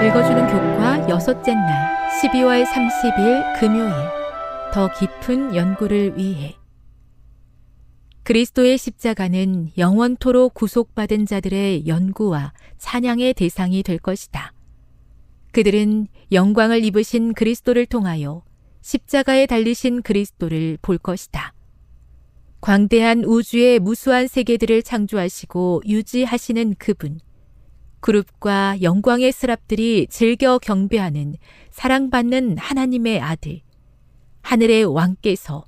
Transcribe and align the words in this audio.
읽어주는 0.00 0.46
교과 0.46 1.08
여섯째 1.08 1.54
날 1.54 2.08
12월 2.22 2.64
30일 2.64 3.58
금요일 3.58 3.92
더 4.72 4.88
깊은 4.92 5.56
연구를 5.56 6.16
위해 6.16 6.54
그리스도의 8.22 8.78
십자가는 8.78 9.72
영원토록 9.76 10.54
구속받은 10.54 11.26
자들의 11.26 11.88
연구와 11.88 12.52
찬양의 12.78 13.34
대상이 13.34 13.82
될 13.82 13.98
것이다. 13.98 14.52
그들은 15.50 16.06
영광을 16.30 16.84
입으신 16.84 17.34
그리스도를 17.34 17.84
통하여 17.86 18.44
십자가에 18.82 19.46
달리신 19.46 20.02
그리스도를 20.02 20.78
볼 20.80 20.98
것이다. 20.98 21.54
광대한 22.60 23.24
우주의 23.24 23.80
무수한 23.80 24.28
세계들을 24.28 24.84
창조하시고 24.84 25.82
유지하시는 25.86 26.76
그분, 26.78 27.18
그룹과 28.00 28.82
영광의 28.82 29.32
스랍들이 29.32 30.06
즐겨 30.08 30.58
경배하는 30.58 31.36
사랑받는 31.70 32.58
하나님의 32.58 33.20
아들, 33.20 33.60
하늘의 34.42 34.84
왕께서 34.84 35.64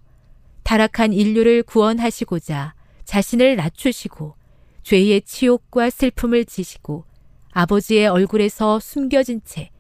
타락한 0.62 1.12
인류를 1.12 1.62
구원하시고자 1.62 2.74
자신을 3.04 3.56
낮추시고 3.56 4.36
죄의 4.82 5.22
치욕과 5.22 5.90
슬픔을 5.90 6.44
지시고 6.44 7.04
아버지의 7.52 8.06
얼굴에서 8.06 8.78
숨겨진 8.78 9.40
채 9.44 9.70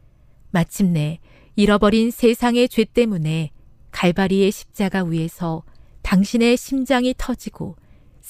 마침내 0.50 1.20
잃어버린 1.54 2.10
세상의 2.10 2.68
죄 2.68 2.84
때문에 2.84 3.50
갈바리의 3.92 4.50
십자가 4.50 5.04
위에서 5.04 5.62
당신의 6.02 6.56
심장이 6.56 7.14
터지고 7.16 7.76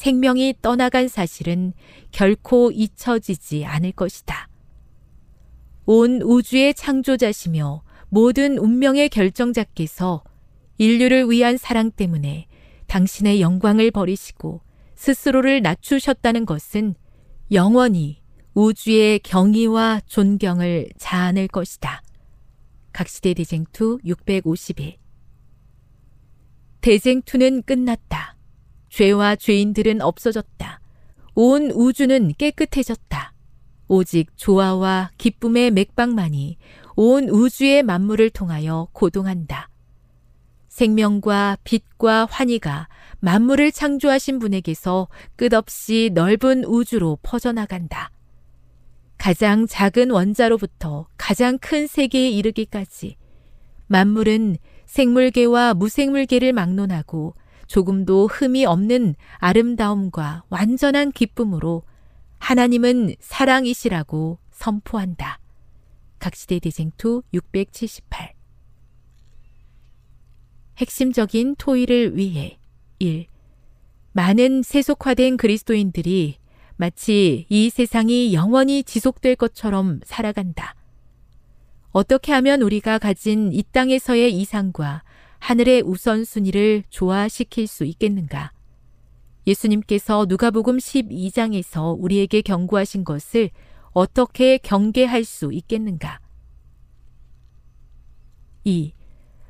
생명이 0.01 0.55
떠나간 0.63 1.09
사실은 1.09 1.75
결코 2.11 2.71
잊혀지지 2.71 3.67
않을 3.67 3.93
것이다. 3.93 4.49
온 5.85 6.23
우주의 6.23 6.73
창조자시며 6.73 7.83
모든 8.09 8.57
운명의 8.57 9.11
결정자께서 9.11 10.25
인류를 10.79 11.29
위한 11.29 11.59
사랑 11.59 11.91
때문에 11.91 12.47
당신의 12.87 13.43
영광을 13.43 13.91
버리시고 13.91 14.63
스스로를 14.95 15.61
낮추셨다는 15.61 16.47
것은 16.47 16.95
영원히 17.53 18.23
우주의 18.55 19.19
경의와 19.19 20.01
존경을 20.07 20.89
자아낼 20.97 21.47
것이다. 21.47 22.01
각시대 22.93 23.35
대쟁투 23.35 23.99
651 24.07 24.97
대쟁투는 26.81 27.65
끝났다. 27.65 28.40
죄와 28.91 29.37
죄인들은 29.37 30.03
없어졌다. 30.03 30.81
온 31.35 31.71
우주는 31.71 32.35
깨끗해졌다. 32.37 33.33
오직 33.89 34.37
조화와 34.37 35.11
기쁨의 35.17 35.71
맥박만이 35.71 36.59
온 36.97 37.29
우주의 37.29 37.83
만물을 37.83 38.31
통하여 38.31 38.89
고동한다. 38.93 39.69
생명과 40.69 41.59
빛과 41.65 42.27
환희가 42.27 42.89
만물을 43.21 43.73
창조하신 43.73 44.39
분에게서 44.39 45.09
끝없이 45.37 46.11
넓은 46.13 46.65
우주로 46.65 47.19
퍼져나간다. 47.23 48.11
가장 49.19 49.67
작은 49.67 50.11
원자로부터 50.11 51.07
가장 51.17 51.59
큰 51.59 51.87
세계에 51.87 52.31
이르기까지 52.31 53.17
만물은 53.89 54.57
생물계와 54.87 55.75
무생물계를 55.75 56.53
막론하고 56.53 57.35
조금도 57.71 58.27
흠이 58.27 58.67
없는 58.67 59.15
아름다움과 59.39 60.43
완전한 60.49 61.13
기쁨으로 61.13 61.85
하나님은 62.41 63.15
사랑이시라고 63.21 64.41
선포한다. 64.51 65.39
각시대 66.19 66.59
대쟁투 66.59 67.23
678 67.33 68.33
핵심적인 70.79 71.55
토의를 71.55 72.17
위해 72.17 72.59
1. 72.99 73.27
많은 74.15 74.65
세속화된 74.65 75.37
그리스도인들이 75.37 76.39
마치 76.75 77.47
이 77.49 77.71
세상이 77.71 78.35
영원히 78.35 78.83
지속될 78.83 79.37
것처럼 79.37 80.01
살아간다. 80.05 80.75
어떻게 81.93 82.33
하면 82.33 82.63
우리가 82.63 82.99
가진 82.99 83.53
이 83.53 83.63
땅에서의 83.63 84.35
이상과 84.35 85.05
하늘의 85.41 85.83
우선순위를 85.83 86.85
조화시킬 86.91 87.67
수 87.67 87.85
있겠는가? 87.85 88.53
예수님께서 89.47 90.27
누가복음 90.29 90.77
12장에서 90.77 91.97
우리에게 91.99 92.43
경고하신 92.43 93.05
것을 93.05 93.51
어떻게 93.93 94.59
경계할 94.59 95.25
수 95.25 95.53
있겠는가? 95.53 96.21
2. 98.65 98.93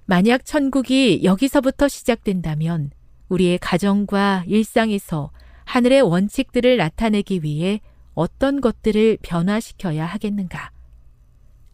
만약 0.06 0.44
천국이 0.44 1.22
여기서부터 1.24 1.88
시작된다면 1.88 2.90
우리의 3.28 3.58
가정과 3.58 4.44
일상에서 4.46 5.30
하늘의 5.64 6.02
원칙들을 6.02 6.76
나타내기 6.78 7.40
위해 7.42 7.80
어떤 8.14 8.60
것들을 8.60 9.18
변화시켜야 9.22 10.06
하겠는가? 10.06 10.70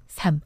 3. 0.09 0.41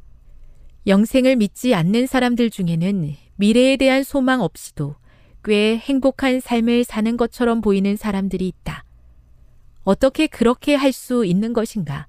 영생을 0.87 1.37
믿지 1.37 1.75
않는 1.75 2.07
사람들 2.07 2.51
중에는 2.51 3.15
미래에 3.41 3.79
대한 3.79 4.03
소망 4.03 4.43
없이도 4.43 4.97
꽤 5.45 5.79
행복한 5.79 6.41
삶을 6.41 6.85
사는 6.85 7.17
것처럼 7.17 7.63
보이는 7.63 7.97
사람들이 7.97 8.47
있다. 8.47 8.85
어떻게 9.83 10.27
그렇게 10.27 10.75
할 10.75 10.93
수 10.93 11.25
있는 11.25 11.55
것인가? 11.55 12.07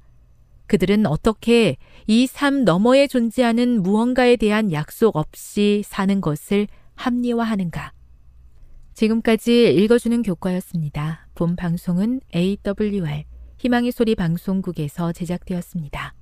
그들은 0.68 1.06
어떻게 1.06 1.78
이 2.06 2.28
삶 2.28 2.66
너머에 2.66 3.08
존재하는 3.08 3.82
무언가에 3.82 4.36
대한 4.36 4.74
약속 4.74 5.16
없이 5.16 5.84
사는 5.86 6.20
것을 6.20 6.68
합리화하는가? 6.96 7.94
지금까지 8.94 9.74
읽어주는 9.74 10.24
교과였습니다. 10.24 11.28
본 11.34 11.56
방송은 11.56 12.20
AWR 12.36 13.24
희망의 13.58 13.94
소리 13.94 14.16
방송국에서 14.16 15.14
제작되었습니다. 15.14 16.14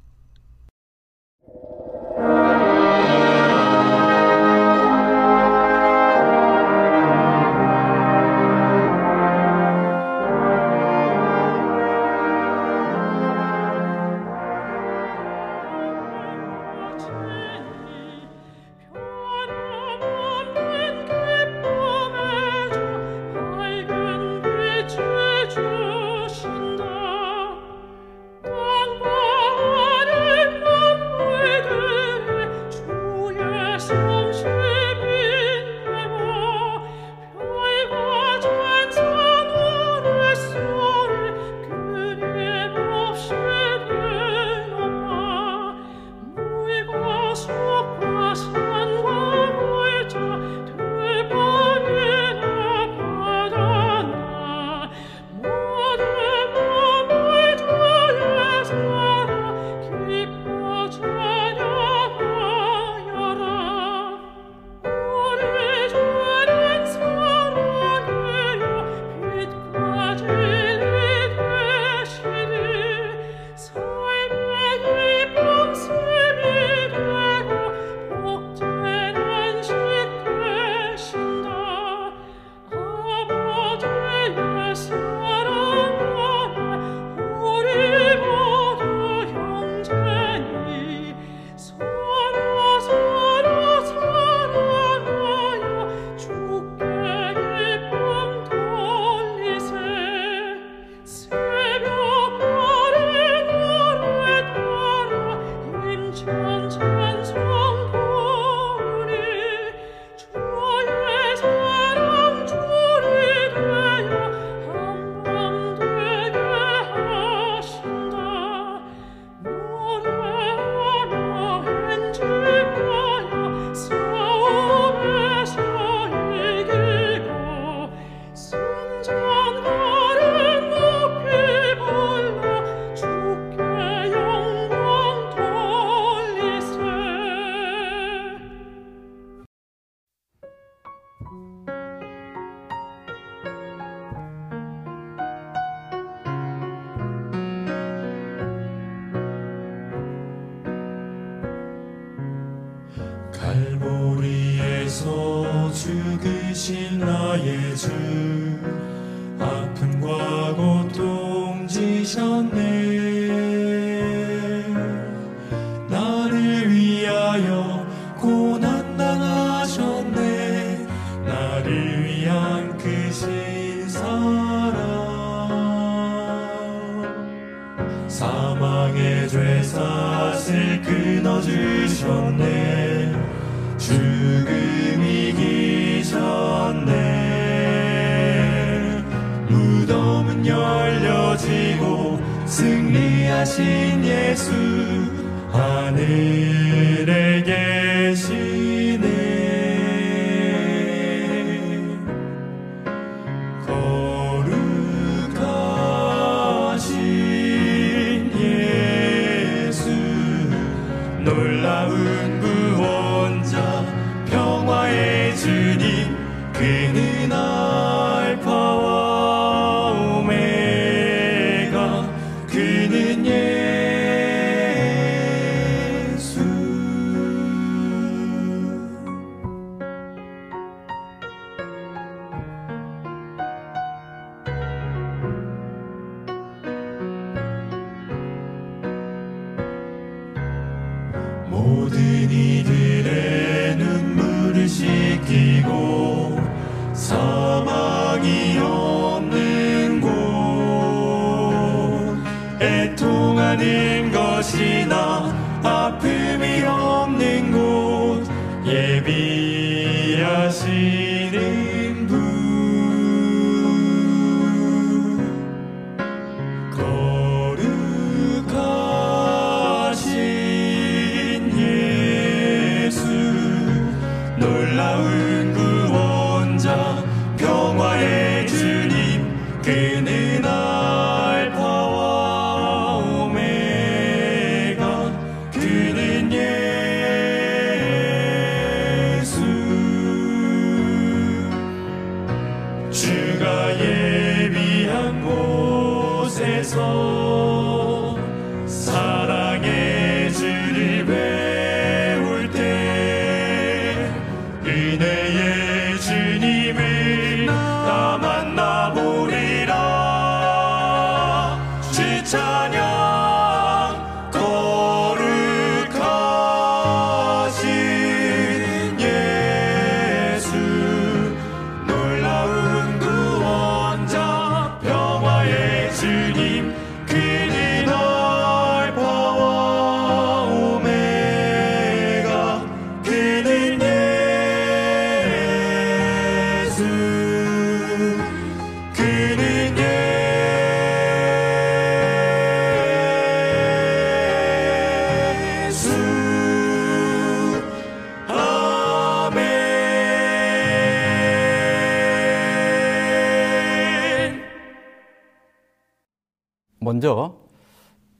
먼저 357.00 357.38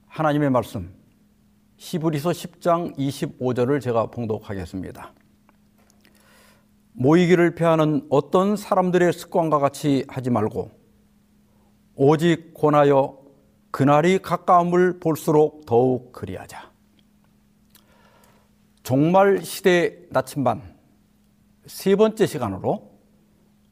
하나님의 0.06 0.48
말씀 0.48 0.90
히브리서 1.76 2.30
10장 2.30 2.96
25절을 2.96 3.78
제가 3.82 4.06
봉독하겠습니다. 4.06 5.12
모이기를 6.94 7.54
피하는 7.54 8.06
어떤 8.08 8.56
사람들의 8.56 9.12
습관과 9.12 9.58
같이 9.58 10.06
하지 10.08 10.30
말고 10.30 10.70
오직 11.94 12.54
권하여 12.54 13.18
그날이 13.70 14.18
가까움을 14.18 14.98
볼수록 14.98 15.66
더욱 15.66 16.12
그리하자. 16.12 16.70
종말 18.82 19.44
시대 19.44 19.98
나침반 20.08 20.62
세 21.66 21.96
번째 21.96 22.24
시간으로 22.24 22.90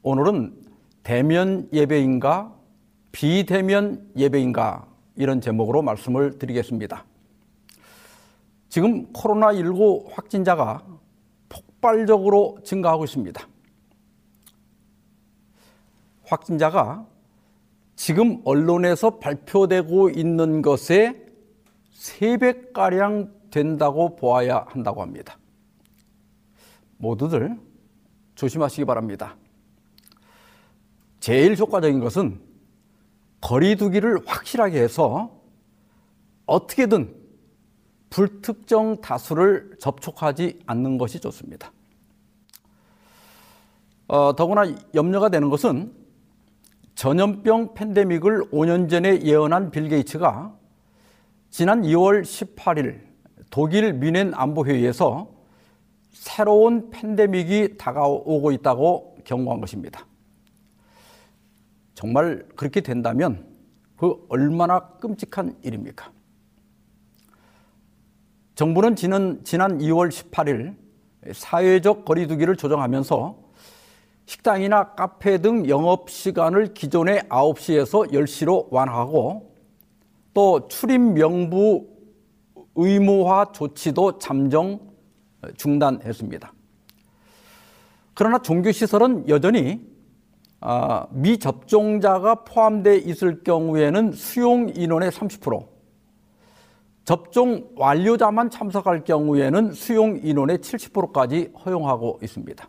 오늘은 0.03 0.53
대면 1.01 1.67
예배인가 1.73 2.55
비대면 3.11 4.11
예배인가 4.15 4.88
이런 5.19 5.41
제목으로 5.41 5.81
말씀을 5.81 6.39
드리겠습니다. 6.39 7.03
지금 8.69 9.11
코로나19 9.11 10.13
확진자가 10.13 10.81
폭발적으로 11.49 12.57
증가하고 12.63 13.03
있습니다. 13.03 13.47
확진자가 16.23 17.05
지금 17.97 18.41
언론에서 18.45 19.19
발표되고 19.19 20.11
있는 20.11 20.61
것에 20.61 21.27
3배가량 21.95 23.51
된다고 23.51 24.15
보아야 24.15 24.65
한다고 24.69 25.01
합니다. 25.01 25.37
모두들 26.95 27.59
조심하시기 28.35 28.85
바랍니다. 28.85 29.35
제일 31.19 31.57
효과적인 31.57 31.99
것은 31.99 32.48
거리두기를 33.41 34.19
확실하게 34.25 34.81
해서 34.81 35.39
어떻게든 36.45 37.15
불특정 38.09 39.01
다수를 39.01 39.75
접촉하지 39.79 40.59
않는 40.65 40.97
것이 40.97 41.19
좋습니다. 41.19 41.71
어, 44.07 44.35
더구나 44.35 44.63
염려가 44.95 45.29
되는 45.29 45.49
것은 45.49 45.93
전염병 46.95 47.75
팬데믹을 47.75 48.49
5년 48.51 48.89
전에 48.89 49.21
예언한 49.21 49.71
빌 49.71 49.87
게이츠가 49.87 50.53
지난 51.49 51.83
2월 51.83 52.23
18일 52.23 53.01
독일 53.51 53.93
뮌헨 53.93 54.33
안보회의에서 54.33 55.29
새로운 56.11 56.89
팬데믹이 56.89 57.77
다가오고 57.77 58.51
있다고 58.51 59.17
경고한 59.23 59.61
것입니다. 59.61 60.08
정말 61.99 62.45
그렇게 62.55 62.79
된다면 62.79 63.45
그 63.97 64.25
얼마나 64.29 64.79
끔찍한 65.01 65.57
일입니까? 65.63 66.09
정부는 68.55 68.95
지난, 68.95 69.41
지난 69.43 69.79
2월 69.79 70.09
18일 70.09 70.77
사회적 71.33 72.05
거리두기를 72.05 72.55
조정하면서 72.55 73.37
식당이나 74.27 74.93
카페 74.93 75.39
등 75.39 75.67
영업 75.67 76.09
시간을 76.09 76.73
기존의 76.73 77.23
9시에서 77.23 78.09
10시로 78.13 78.71
완화하고 78.71 79.53
또 80.33 80.69
출입 80.69 81.01
명부 81.01 81.85
의무화 82.75 83.51
조치도 83.51 84.19
잠정 84.19 84.79
중단했습니다. 85.57 86.53
그러나 88.13 88.41
종교시설은 88.41 89.27
여전히 89.27 89.88
아, 90.61 91.07
미접종자가 91.11 92.43
포함되어 92.43 92.95
있을 92.95 93.43
경우에는 93.43 94.11
수용 94.11 94.69
인원의 94.69 95.11
30%, 95.11 95.67
접종 97.05 97.69
완료자만 97.75 98.49
참석할 98.49 99.03
경우에는 99.03 99.71
수용 99.71 100.19
인원의 100.21 100.57
70%까지 100.59 101.53
허용하고 101.65 102.19
있습니다. 102.21 102.67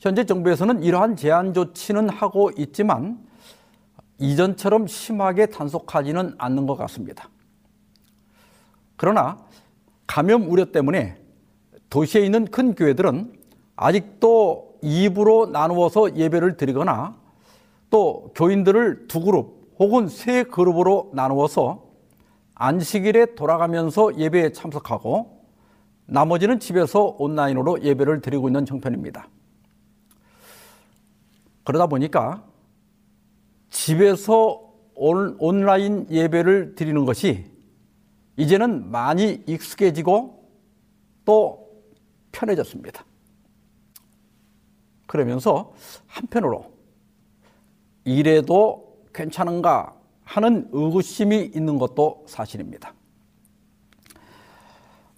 현재 0.00 0.24
정부에서는 0.24 0.82
이러한 0.82 1.16
제한 1.16 1.52
조치는 1.52 2.08
하고 2.08 2.50
있지만 2.56 3.18
이전처럼 4.18 4.86
심하게 4.86 5.46
단속하지는 5.46 6.34
않는 6.38 6.66
것 6.66 6.76
같습니다. 6.76 7.28
그러나 8.96 9.38
감염 10.06 10.50
우려 10.50 10.66
때문에 10.66 11.16
도시에 11.90 12.24
있는 12.24 12.44
큰 12.46 12.74
교회들은 12.74 13.32
아직도 13.76 14.73
2부로 14.84 15.50
나누어서 15.50 16.16
예배를 16.16 16.56
드리거나 16.56 17.16
또 17.90 18.30
교인들을 18.34 19.08
두 19.08 19.20
그룹 19.20 19.74
혹은 19.78 20.08
세 20.08 20.44
그룹으로 20.44 21.10
나누어서 21.14 21.84
안식일에 22.54 23.34
돌아가면서 23.34 24.16
예배에 24.16 24.52
참석하고 24.52 25.44
나머지는 26.06 26.60
집에서 26.60 27.16
온라인으로 27.18 27.82
예배를 27.82 28.20
드리고 28.20 28.48
있는 28.48 28.66
형편입니다. 28.68 29.28
그러다 31.64 31.86
보니까 31.86 32.44
집에서 33.70 34.60
온라인 34.94 36.06
예배를 36.10 36.74
드리는 36.76 37.04
것이 37.04 37.46
이제는 38.36 38.90
많이 38.90 39.42
익숙해지고 39.46 40.44
또 41.24 41.68
편해졌습니다. 42.32 43.04
그러면서 45.14 45.72
한편으로 46.08 46.72
이래도 48.02 48.96
괜찮은가 49.14 49.94
하는 50.24 50.68
의구심이 50.72 51.52
있는 51.54 51.78
것도 51.78 52.24
사실입니다. 52.26 52.92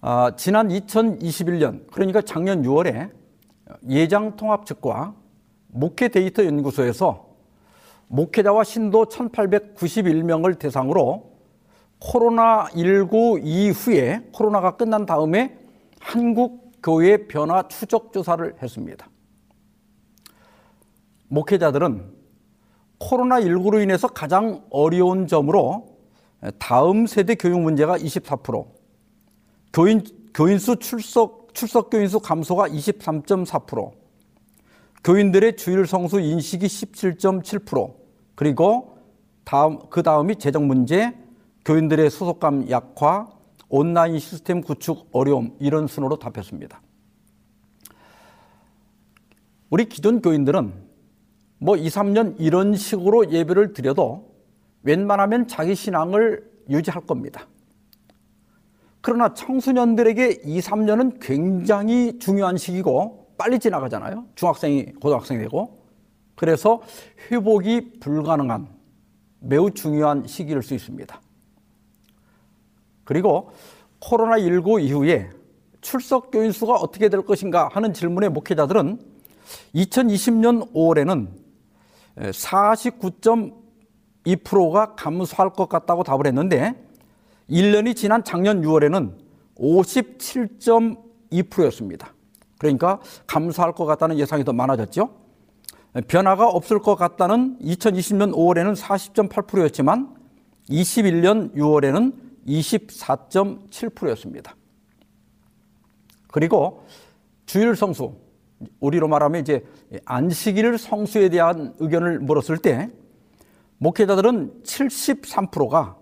아, 0.01 0.33
지난 0.37 0.67
2021년 0.67 1.89
그러니까 1.91 2.21
작년 2.21 2.61
6월에 2.61 3.09
예장통합 3.89 4.67
측과 4.67 5.15
목회 5.69 6.09
데이터 6.09 6.45
연구소에서 6.45 7.29
목회자와 8.05 8.65
신도 8.65 9.05
1891명을 9.05 10.59
대상으로 10.59 11.31
코로나19 11.99 13.41
이후에 13.43 14.27
코로나가 14.31 14.75
끝난 14.77 15.07
다음에 15.07 15.57
한국 15.99 16.71
교회 16.83 17.25
변화 17.25 17.67
추적 17.67 18.13
조사를 18.13 18.61
했습니다. 18.61 19.09
목회자들은 21.27 22.17
코로나19로 22.99 23.81
인해서 23.81 24.07
가장 24.07 24.63
어려운 24.69 25.27
점으로 25.27 25.97
다음 26.59 27.07
세대 27.07 27.35
교육 27.35 27.61
문제가 27.61 27.97
24%, 27.97 28.67
교인, 29.73 30.03
교인 30.33 30.59
수 30.59 30.77
출석, 30.77 31.53
출석 31.53 31.89
교인 31.89 32.07
수 32.07 32.19
감소가 32.19 32.67
23.4%, 32.69 33.91
교인들의 35.03 35.57
주일 35.57 35.85
성수 35.85 36.19
인식이 36.19 36.65
17.7%, 36.65 37.95
그리고 38.35 38.97
다음, 39.43 39.79
그 39.89 40.03
다음이 40.03 40.35
재정 40.37 40.67
문제, 40.67 41.15
교인들의 41.65 42.09
소속감 42.09 42.69
약화, 42.69 43.27
온라인 43.69 44.19
시스템 44.19 44.61
구축 44.61 45.09
어려움, 45.11 45.55
이런 45.59 45.87
순으로 45.87 46.17
답했습니다. 46.19 46.81
우리 49.69 49.85
기존 49.85 50.21
교인들은 50.21 50.86
뭐 51.59 51.75
2, 51.75 51.87
3년 51.87 52.35
이런 52.39 52.75
식으로 52.75 53.31
예배를 53.31 53.73
드려도 53.73 54.31
웬만하면 54.83 55.47
자기 55.47 55.75
신앙을 55.75 56.49
유지할 56.69 57.05
겁니다. 57.05 57.47
그러나 59.01 59.33
청소년들에게 59.33 60.41
2, 60.43 60.59
3년은 60.59 61.19
굉장히 61.21 62.19
중요한 62.19 62.57
시기고 62.57 63.27
빨리 63.37 63.59
지나가잖아요. 63.59 64.25
중학생이 64.35 64.93
고등학생이 64.93 65.39
되고. 65.39 65.85
그래서 66.35 66.81
회복이 67.31 67.99
불가능한 67.99 68.67
매우 69.39 69.71
중요한 69.71 70.25
시기일 70.27 70.61
수 70.61 70.73
있습니다. 70.73 71.21
그리고 73.03 73.51
코로나19 74.01 74.83
이후에 74.83 75.29
출석 75.81 76.31
교인 76.31 76.51
수가 76.51 76.73
어떻게 76.73 77.09
될 77.09 77.21
것인가 77.21 77.69
하는 77.71 77.93
질문의 77.93 78.29
목회자들은 78.29 78.99
2020년 79.73 80.73
5월에는 80.73 81.46
49.2%가 82.17 84.95
감소할 84.95 85.51
것 85.51 85.69
같다고 85.69 86.03
답을 86.03 86.27
했는데 86.27 86.75
1년이 87.49 87.95
지난 87.95 88.23
작년 88.23 88.61
6월에는 88.61 89.13
57.2%였습니다. 89.57 92.13
그러니까 92.57 92.99
감소할 93.27 93.73
것 93.73 93.85
같다는 93.85 94.19
예상이 94.19 94.43
더 94.43 94.51
많아졌죠. 94.53 95.09
변화가 96.07 96.47
없을 96.47 96.79
것 96.79 96.95
같다는 96.95 97.59
2020년 97.59 98.33
5월에는 98.33 98.75
40.8%였지만 98.75 100.15
21년 100.69 101.53
6월에는 101.55 102.13
24.7%였습니다. 102.47 104.55
그리고 106.27 106.85
주일 107.45 107.75
성수 107.75 108.15
우리로 108.79 109.07
말하면 109.07 109.41
이제 109.41 109.63
안식일 110.05 110.77
성수에 110.77 111.29
대한 111.29 111.73
의견을 111.79 112.19
물었을 112.19 112.57
때 112.57 112.89
목회자들은 113.77 114.63
73%가 114.63 115.97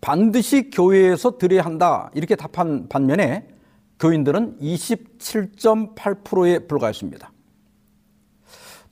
반드시 0.00 0.70
교회에서 0.70 1.38
드려야 1.38 1.62
한다 1.62 2.10
이렇게 2.14 2.36
답한 2.36 2.88
반면에 2.88 3.48
교인들은 3.98 4.58
27.8%에 4.60 6.66
불과했습니다. 6.66 7.32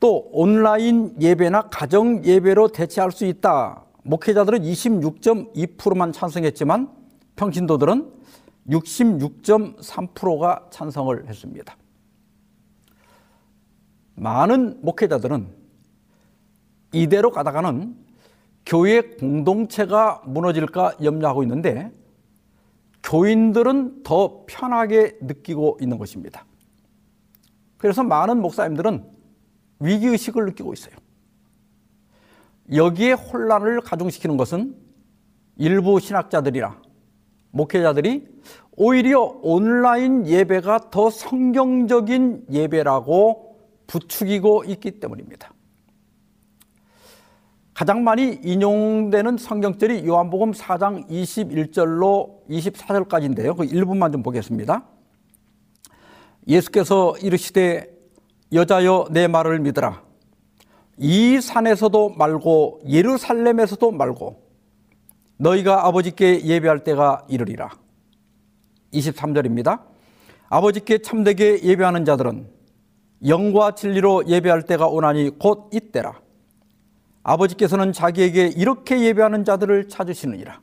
또 0.01 0.29
온라인 0.33 1.15
예배나 1.21 1.71
가정 1.71 2.25
예배로 2.25 2.69
대체할 2.69 3.11
수 3.11 3.25
있다. 3.25 3.85
목회자들은 4.05 4.61
26.2%만 4.61 6.13
찬성했지만 6.13 6.89
평신도들은 7.37 8.13
66.3%가 8.69 10.67
찬성을 10.71 11.29
했습니다. 11.29 11.77
많은 14.19 14.79
목회자들은 14.83 15.49
이대로 16.93 17.31
가다가는 17.31 17.97
교회 18.67 19.01
공동체가 19.01 20.23
무너질까 20.27 20.97
염려하고 21.03 21.43
있는데 21.43 21.91
교인들은 23.03 24.03
더 24.03 24.45
편하게 24.47 25.17
느끼고 25.23 25.79
있는 25.81 25.99
것입니다. 25.99 26.45
그래서 27.79 28.03
많은 28.03 28.43
목사님들은 28.43 29.05
위기의식을 29.81 30.47
느끼고 30.47 30.73
있어요. 30.73 30.95
여기에 32.75 33.13
혼란을 33.13 33.81
가중시키는 33.81 34.37
것은 34.37 34.77
일부 35.57 35.99
신학자들이나 36.01 36.81
목회자들이 37.51 38.27
오히려 38.77 39.21
온라인 39.43 40.27
예배가 40.27 40.91
더 40.91 41.09
성경적인 41.09 42.47
예배라고 42.51 43.48
부추기고 43.89 44.65
있기 44.65 45.01
때문입니다. 45.01 45.53
가장 47.75 48.03
많이 48.05 48.41
인용되는 48.43 49.37
성경절이 49.37 50.07
요한복음 50.07 50.53
4장 50.53 51.09
21절로 51.09 52.47
24절까지인데요. 52.49 53.57
그 53.57 53.65
1분만 53.65 54.13
좀 54.13 54.23
보겠습니다. 54.23 54.85
예수께서 56.47 57.17
이르시되 57.19 57.89
여자여 58.53 59.09
내 59.11 59.29
말을 59.29 59.61
믿으라. 59.61 60.03
이 60.97 61.41
산에서도 61.41 62.11
말고 62.11 62.81
예루살렘에서도 62.89 63.93
말고 63.93 64.43
너희가 65.37 65.87
아버지께 65.87 66.45
예배할 66.45 66.83
때가 66.83 67.27
이르리라. 67.29 67.71
23절입니다. 68.93 69.83
아버지께 70.49 70.99
참되게 70.99 71.63
예배하는 71.63 72.05
자들은 72.05 72.58
영과 73.27 73.75
진리로 73.75 74.27
예배할 74.27 74.63
때가 74.63 74.87
오나니 74.87 75.39
곧 75.39 75.71
이때라. 75.73 76.21
아버지께서는 77.23 77.93
자기에게 77.93 78.47
이렇게 78.49 79.01
예배하는 79.01 79.45
자들을 79.45 79.89
찾으시느니라. 79.89 80.61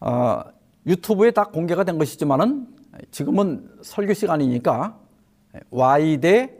어, 0.00 0.42
유튜브에 0.86 1.30
다 1.30 1.44
공개가 1.44 1.84
된 1.84 1.96
것이지만은 1.96 2.66
지금은 3.10 3.70
설교 3.82 4.14
시간이니까 4.14 4.98
Y대 5.70 6.58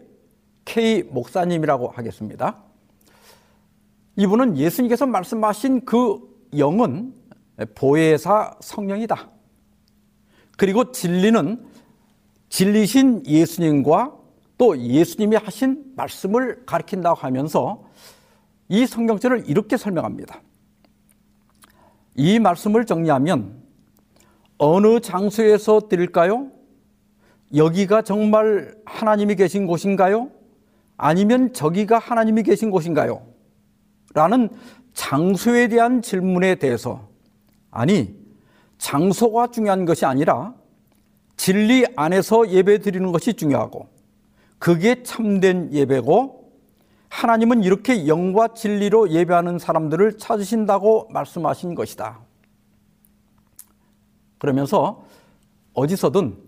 K 0.64 1.02
목사님이라고 1.02 1.88
하겠습니다. 1.88 2.62
이분은 4.16 4.56
예수님께서 4.58 5.06
말씀하신 5.06 5.84
그 5.84 6.20
영은 6.56 7.14
보혜사 7.74 8.56
성령이다. 8.60 9.28
그리고 10.56 10.92
진리는 10.92 11.71
진리신 12.52 13.24
예수님과 13.26 14.14
또 14.58 14.78
예수님이 14.78 15.36
하신 15.36 15.94
말씀을 15.96 16.66
가리킨다고 16.66 17.18
하면서 17.18 17.82
이 18.68 18.86
성경절을 18.86 19.48
이렇게 19.48 19.78
설명합니다. 19.78 20.42
이 22.14 22.38
말씀을 22.38 22.84
정리하면 22.84 23.62
어느 24.58 25.00
장소에서 25.00 25.88
드릴까요? 25.88 26.50
여기가 27.56 28.02
정말 28.02 28.76
하나님이 28.84 29.34
계신 29.36 29.66
곳인가요? 29.66 30.30
아니면 30.98 31.54
저기가 31.54 31.98
하나님이 31.98 32.42
계신 32.42 32.70
곳인가요? 32.70 33.22
라는 34.12 34.50
장소에 34.92 35.68
대한 35.68 36.02
질문에 36.02 36.56
대해서 36.56 37.08
아니, 37.70 38.14
장소가 38.76 39.46
중요한 39.46 39.86
것이 39.86 40.04
아니라 40.04 40.54
진리 41.42 41.84
안에서 41.96 42.50
예배 42.50 42.78
드리는 42.78 43.10
것이 43.10 43.34
중요하고 43.34 43.88
그게 44.60 45.02
참된 45.02 45.72
예배고 45.72 46.52
하나님은 47.08 47.64
이렇게 47.64 48.06
영과 48.06 48.54
진리로 48.54 49.10
예배하는 49.10 49.58
사람들을 49.58 50.18
찾으신다고 50.18 51.08
말씀하신 51.10 51.74
것이다. 51.74 52.20
그러면서 54.38 55.04
어디서든 55.72 56.38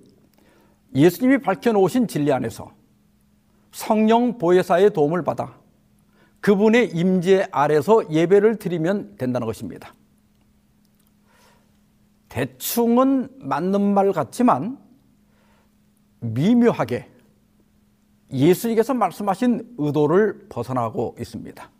예수님이 0.94 1.38
밝혀놓으신 1.38 2.06
진리 2.06 2.32
안에서 2.32 2.70
성령 3.72 4.38
보혜사의 4.38 4.92
도움을 4.92 5.24
받아 5.24 5.58
그분의 6.40 6.90
임재 6.90 7.48
아래서 7.50 8.08
예배를 8.12 8.60
드리면 8.60 9.16
된다는 9.16 9.44
것입니다. 9.44 9.92
대충은 12.28 13.28
맞는 13.40 13.92
말 13.92 14.12
같지만 14.12 14.83
미묘하게 16.24 17.08
예수님께서 18.32 18.94
말씀하신 18.94 19.74
의도를 19.78 20.46
벗어나고 20.48 21.16
있습니다. 21.20 21.70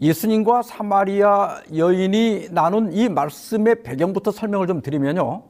예수님과 0.00 0.62
사마리아 0.62 1.62
여인이 1.74 2.48
나눈 2.50 2.92
이 2.92 3.08
말씀의 3.08 3.82
배경부터 3.82 4.30
설명을 4.30 4.66
좀 4.66 4.82
드리면요. 4.82 5.44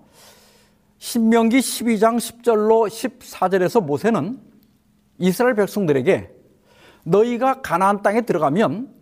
신명기 0.98 1.58
12장 1.58 2.16
10절로 2.16 2.88
14절에서 2.88 3.84
모세는 3.84 4.40
이스라엘 5.18 5.54
백성들에게 5.54 6.30
너희가 7.04 7.60
가나안 7.60 8.02
땅에 8.02 8.22
들어가면 8.22 8.94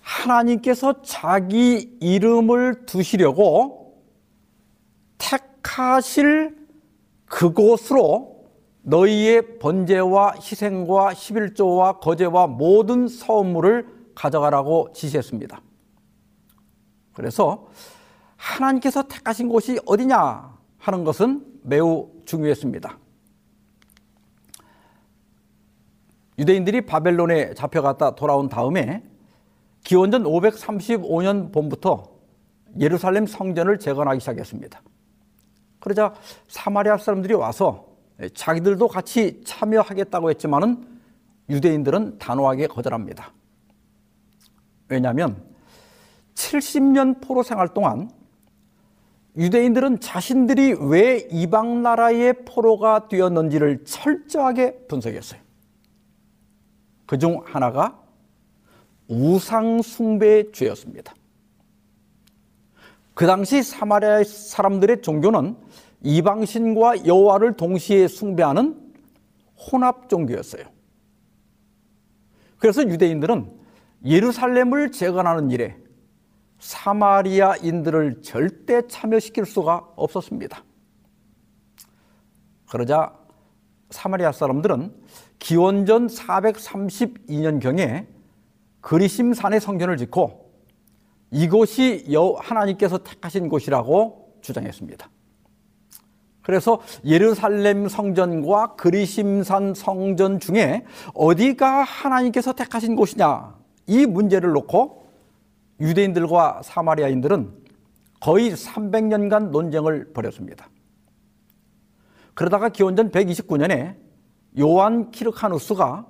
하나님께서 0.00 1.02
자기 1.02 1.96
이름을 2.00 2.86
두시려고 2.86 4.02
택 5.18 5.49
하실 5.62 6.56
그곳으로 7.26 8.46
너희의 8.82 9.58
번제와 9.58 10.34
희생과 10.36 11.12
11조와 11.12 12.00
거제와 12.00 12.46
모든 12.46 13.08
서물을 13.08 13.86
가져가라고 14.14 14.92
지시했습니다. 14.92 15.60
그래서 17.12 17.68
하나님께서 18.36 19.02
택하신 19.02 19.48
곳이 19.48 19.78
어디냐 19.86 20.58
하는 20.78 21.04
것은 21.04 21.44
매우 21.62 22.10
중요했습니다. 22.24 22.98
유대인들이 26.38 26.86
바벨론에 26.86 27.52
잡혀갔다 27.52 28.14
돌아온 28.14 28.48
다음에 28.48 29.02
기원전 29.84 30.24
535년 30.24 31.52
봄부터 31.52 32.04
예루살렘 32.78 33.26
성전을 33.26 33.78
재건하기 33.78 34.20
시작했습니다. 34.20 34.80
그러자 35.80 36.14
사마리아 36.48 36.96
사람들이 36.98 37.34
와서 37.34 37.86
자기들도 38.34 38.88
같이 38.88 39.42
참여하겠다고 39.44 40.30
했지만은 40.30 40.86
유대인들은 41.48 42.18
단호하게 42.18 42.68
거절합니다. 42.68 43.32
왜냐하면 44.88 45.42
70년 46.34 47.20
포로 47.20 47.42
생활 47.42 47.68
동안 47.68 48.10
유대인들은 49.36 50.00
자신들이 50.00 50.76
왜 50.80 51.28
이방 51.30 51.82
나라의 51.82 52.44
포로가 52.44 53.08
되었는지를 53.08 53.84
철저하게 53.84 54.86
분석했어요. 54.88 55.40
그 57.06 57.18
중 57.18 57.42
하나가 57.44 57.98
우상 59.08 59.82
숭배의 59.82 60.52
죄였습니다. 60.52 61.12
그 63.14 63.26
당시 63.26 63.62
사마리아 63.62 64.22
사람들의 64.22 65.02
종교는 65.02 65.56
이방신과 66.02 67.06
여호와를 67.06 67.56
동시에 67.56 68.08
숭배하는 68.08 68.92
혼합 69.56 70.08
종교였어요. 70.08 70.64
그래서 72.58 72.82
유대인들은 72.82 73.58
예루살렘을 74.04 74.92
재건하는 74.92 75.50
일에 75.50 75.76
사마리아인들을 76.58 78.22
절대 78.22 78.86
참여시킬 78.86 79.46
수가 79.46 79.88
없었습니다. 79.96 80.62
그러자 82.68 83.18
사마리아 83.90 84.32
사람들은 84.32 84.94
기원전 85.38 86.06
432년경에 86.06 88.06
그리심산에 88.80 89.58
성전을 89.58 89.96
짓고 89.96 90.50
이곳이 91.30 92.06
여 92.12 92.36
하나님께서 92.38 92.98
택하신 92.98 93.48
곳이라고 93.48 94.38
주장했습니다. 94.42 95.08
그래서 96.42 96.80
예루살렘 97.04 97.88
성전과 97.88 98.76
그리심산 98.76 99.74
성전 99.74 100.40
중에 100.40 100.84
어디가 101.14 101.82
하나님께서 101.82 102.52
택하신 102.52 102.96
곳이냐 102.96 103.54
이 103.86 104.06
문제를 104.06 104.52
놓고 104.52 105.06
유대인들과 105.80 106.62
사마리아인들은 106.62 107.60
거의 108.20 108.52
300년간 108.52 109.50
논쟁을 109.50 110.12
벌였습니다. 110.12 110.68
그러다가 112.34 112.68
기원전 112.68 113.10
129년에 113.10 113.96
요한 114.58 115.10
키르카누스가 115.10 116.06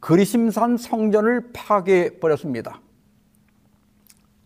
그리심산 0.00 0.76
성전을 0.76 1.52
파괴해 1.52 2.18
버렸습니다. 2.18 2.80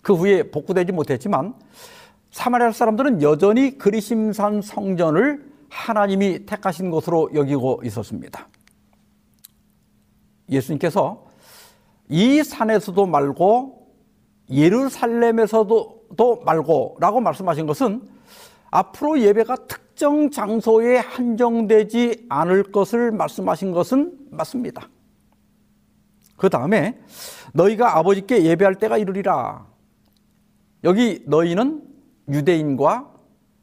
그 0.03 0.14
후에 0.14 0.51
복구되지 0.51 0.92
못했지만 0.92 1.55
사마리아 2.35 2.73
사람들은 2.73 3.23
여전히 3.23 3.79
그리심산 3.79 4.61
성전을 4.61 5.53
하나님이 5.68 6.47
택하신 6.47 6.90
것으로 6.90 7.31
여기고 7.33 7.83
있었습니다. 7.85 8.49
예수님께서 10.51 11.27
이 12.09 12.42
산에서도 12.42 13.07
말고 13.07 13.87
예루살렘에서도 14.51 16.42
말고 16.44 16.97
라고 16.99 17.20
말씀하신 17.20 17.66
것은 17.66 18.03
앞으로 18.73 19.20
예배가 19.20 19.55
특정 19.68 20.29
장소에 20.29 20.97
한정되지 20.97 22.27
않을 22.29 22.73
것을 22.73 23.12
말씀하신 23.12 23.70
것은 23.70 24.12
맞습니다. 24.33 24.88
그 26.37 26.51
다음에 26.51 26.99
너희가 27.53 27.97
아버지께 27.97 28.44
예배할 28.44 28.75
때가 28.75 28.99
이르리라. 28.99 29.68
여기 30.83 31.23
너희는 31.27 31.94
유대인과 32.29 33.13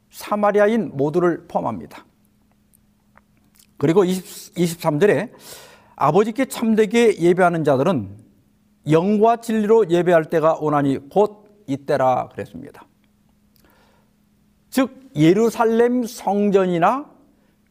사마리아인 0.10 0.91
모두를 0.95 1.45
포함합니다. 1.47 2.06
그리고 3.78 4.04
20, 4.04 4.56
23절에 4.56 5.32
아버지께 5.95 6.45
참되게 6.45 7.19
예배하는 7.19 7.63
자들은 7.63 8.17
영과 8.89 9.38
진리로 9.38 9.89
예배할 9.89 10.26
때가 10.26 10.56
오나니 10.56 11.10
곧 11.10 11.63
이때라 11.67 12.30
그랬습니다. 12.30 12.86
즉 14.69 15.12
예루살렘 15.15 16.04
성전이나 16.04 17.10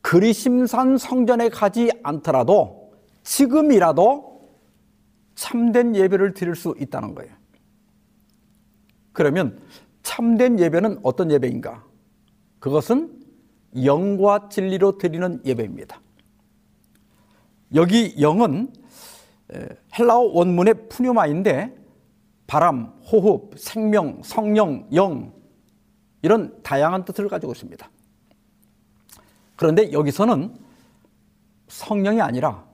그리심산 0.03 0.98
성전에 0.98 1.48
가지 1.48 1.90
않더라도 2.03 2.92
지금이라도 3.22 4.48
참된 5.35 5.94
예배를 5.96 6.35
드릴 6.35 6.55
수 6.55 6.74
있다는 6.79 7.14
거예요. 7.14 7.33
그러면 9.12 9.61
참된 10.02 10.58
예배는 10.58 11.00
어떤 11.02 11.30
예배인가? 11.30 11.84
그것은 12.58 13.20
영과 13.84 14.48
진리로 14.48 14.98
드리는 14.98 15.40
예배입니다. 15.44 16.00
여기 17.74 18.14
영은 18.20 18.72
헬라어 19.98 20.20
원문의 20.32 20.88
푸뉴마인데 20.88 21.76
바람, 22.46 22.86
호흡, 23.10 23.56
생명, 23.56 24.20
성령, 24.24 24.88
영 24.94 25.32
이런 26.22 26.60
다양한 26.62 27.04
뜻을 27.04 27.28
가지고 27.28 27.52
있습니다. 27.52 27.88
그런데 29.56 29.92
여기서는 29.92 30.54
성령이 31.68 32.20
아니라 32.20 32.64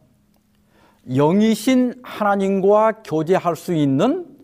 영이신 1.08 2.00
하나님과 2.02 3.02
교제할 3.02 3.54
수 3.54 3.74
있는 3.74 4.36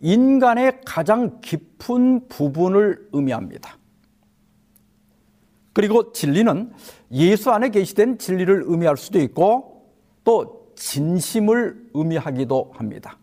인간의 0.00 0.80
가장 0.84 1.40
깊은 1.40 2.28
부분을 2.28 3.08
의미합니다. 3.12 3.76
그리고 5.72 6.12
진리는 6.12 6.72
예수 7.12 7.50
안에 7.50 7.70
계시된 7.70 8.18
진리를 8.18 8.64
의미할 8.66 8.96
수도 8.96 9.20
있고 9.20 9.92
또 10.24 10.72
진심을 10.74 11.90
의미하기도 11.94 12.72
합니다. 12.74 13.16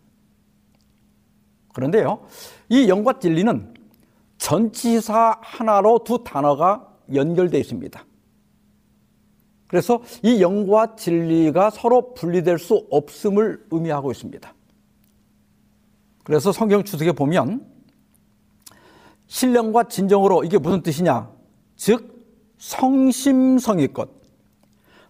그런데요, 1.74 2.26
이 2.70 2.88
영과 2.88 3.20
진리는 3.20 3.74
전치사 4.38 5.40
하나로 5.42 6.06
두 6.06 6.24
단어가 6.24 6.90
연결되어 7.14 7.60
있습니다. 7.60 8.06
그래서 9.68 10.02
이 10.24 10.42
영과 10.42 10.96
진리가 10.96 11.72
서로 11.72 12.14
분리될 12.14 12.58
수 12.60 12.88
없음을 12.90 13.66
의미하고 13.72 14.12
있습니다. 14.12 14.55
그래서 16.26 16.52
성경 16.52 16.84
주석에 16.84 17.12
보면 17.12 17.64
신령과 19.28 19.88
진정으로 19.90 20.44
이게 20.44 20.58
무슨 20.58 20.82
뜻이냐? 20.82 21.32
즉 21.76 22.26
성심성의껏 22.58 24.10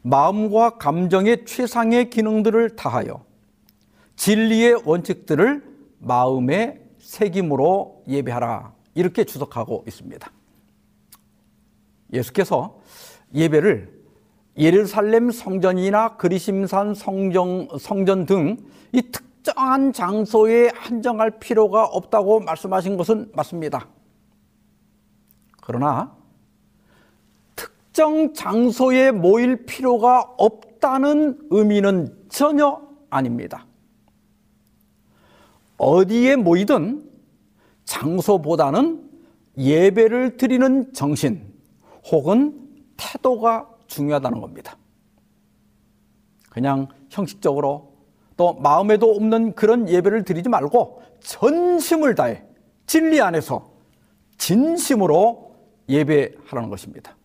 마음과 0.02 0.78
감정의 0.78 1.46
최상의 1.46 2.10
기능들을 2.10 2.76
다하여 2.76 3.26
진리의 4.18 4.82
원칙들을 4.86 5.64
마음에 6.00 6.82
새김으로 7.00 8.04
예배하라. 8.08 8.74
이렇게 8.94 9.24
주석하고 9.24 9.86
있습니다. 9.88 10.32
예수께서 12.12 12.78
예배를 13.34 14.04
예루살렘 14.58 15.32
성전이나 15.32 16.18
그리심산 16.18 16.94
성정, 16.94 17.70
성전 17.80 18.26
등 18.26 18.58
이 18.92 19.02
특 19.12 19.25
특정한 19.46 19.94
장소에 19.94 20.72
한정할 20.74 21.40
필요가 21.40 21.86
없다고 21.86 22.40
말씀하신 22.40 22.98
것은 22.98 23.32
맞습니다. 23.36 23.88
그러나 25.62 26.16
특정 27.56 28.34
장소에 28.34 29.12
모일 29.12 29.66
필요가 29.68 30.22
없다는 30.38 31.48
의미는 31.52 32.26
전혀 32.28 32.82
아닙니다. 33.12 33.68
어디에 35.78 36.38
모이든 36.38 37.08
장소보다는 37.84 39.08
예배를 39.60 40.38
드리는 40.38 40.92
정신 40.92 41.54
혹은 42.12 42.68
태도가 42.98 43.70
중요하다는 43.86 44.42
겁니다. 44.42 44.76
그냥 46.50 46.88
형식적으로 47.12 47.95
또 48.38 48.54
마음에도 48.54 49.16
없는 49.16 49.54
그런 49.54 49.88
예배를 49.88 50.24
드리지 50.24 50.50
말고 50.50 51.02
전심을 51.20 52.16
다해 52.16 52.44
진리 52.86 53.22
안에서 53.22 53.72
진심으로 54.38 55.56
예배하라는 55.90 56.70
것입니다. 56.70 57.16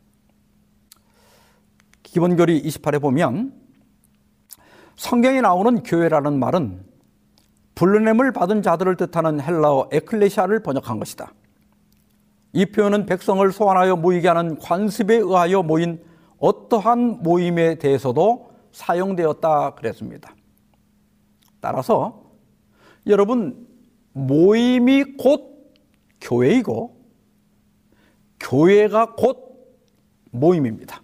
기본교리 2.02 2.62
28에 2.62 3.00
보면 3.00 3.52
성경에 4.96 5.40
나오는 5.40 5.82
교회라는 5.82 6.38
말은 6.38 6.84
불러냄을 7.74 8.32
받은 8.32 8.62
자들을 8.62 8.96
뜻하는 8.96 9.40
헬라어 9.40 9.88
에클레시아를 9.92 10.62
번역한 10.62 10.98
것이다. 10.98 11.32
이 12.52 12.66
표현은 12.66 13.06
백성을 13.06 13.50
소환하여 13.52 13.96
모이게 13.96 14.28
하는 14.28 14.58
관습에 14.58 15.14
의하여 15.16 15.62
모인 15.62 16.02
어떠한 16.38 17.22
모임에 17.22 17.76
대해서도 17.76 18.50
사용되었다 18.72 19.74
그랬습니다. 19.76 20.34
따라서 21.60 22.32
여러분 23.06 23.66
모임이 24.12 25.16
곧 25.16 25.72
교회이고 26.20 27.00
교회가 28.38 29.14
곧 29.14 29.50
모임입니다. 30.30 31.02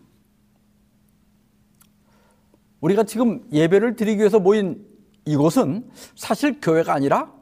우리가 2.80 3.04
지금 3.04 3.46
예배를 3.52 3.96
드리기 3.96 4.18
위해서 4.18 4.38
모인 4.38 4.86
이곳은 5.24 5.90
사실 6.14 6.60
교회가 6.60 6.94
아니라 6.94 7.34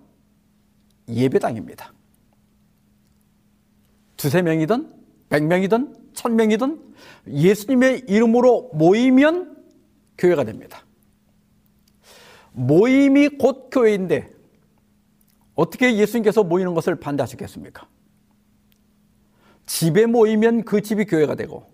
예배당입니다. 1.09 1.93
두세 4.17 4.43
명이든 4.43 4.91
백 5.29 5.45
명이든 5.45 6.13
천 6.15 6.37
명이든 6.37 6.95
예수님의 7.27 8.05
이름으로 8.09 8.71
모이면 8.73 9.65
교회가 10.17 10.45
됩니다. 10.45 10.85
모임이 12.55 13.31
곧 13.31 13.69
교회인데 13.71 14.33
어떻게 15.55 15.97
예수님께서 15.97 16.45
모이는 16.45 16.75
것을 16.75 16.95
반대하셨겠습니까? 16.97 17.87
집에 19.67 20.07
모이면 20.07 20.65
그 20.65 20.81
집이 20.81 21.05
교회가 21.07 21.35
되고 21.35 21.71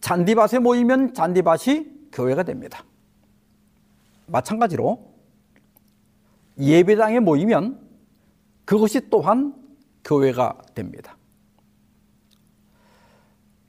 잔디밭에 0.00 0.60
모이면 0.60 1.14
잔디밭이 1.14 2.10
교회가 2.12 2.42
됩니다. 2.42 2.84
마찬가지로 4.26 5.12
예배당에 6.58 7.20
모이면 7.20 7.80
그것이 8.64 9.10
또한 9.10 9.54
교회가 10.04 10.62
됩니다. 10.74 11.16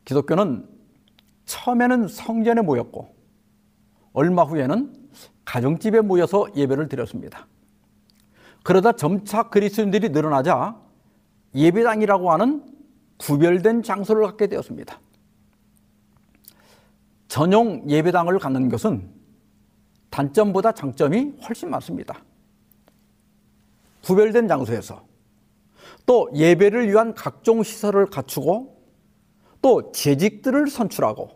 기독교는 0.05 0.67
처음에는 1.45 2.07
성전에 2.07 2.61
모였고 2.61 3.13
얼마 4.13 4.43
후에는 4.43 5.00
가정집에 5.45 6.01
모여서 6.01 6.47
예배를 6.55 6.87
드렸습니다. 6.87 7.47
그러다 8.63 8.93
점차 8.93 9.43
그리스도인들이 9.49 10.09
늘어나자 10.09 10.79
예배당이라고 11.55 12.31
하는 12.31 12.63
구별된 13.17 13.83
장소를 13.83 14.23
갖게 14.23 14.47
되었습니다. 14.47 14.99
전용 17.27 17.89
예배당을 17.89 18.39
갖는 18.39 18.69
것은 18.69 19.09
단점보다 20.09 20.73
장점이 20.73 21.35
훨씬 21.47 21.69
많습니다. 21.69 22.21
구별된 24.03 24.47
장소에서 24.47 25.05
또 26.05 26.29
예배를 26.33 26.89
위한 26.89 27.13
각종 27.13 27.63
시설을 27.63 28.07
갖추고 28.07 28.81
또 29.61 29.91
재직들을 29.91 30.67
선출하고 30.67 31.29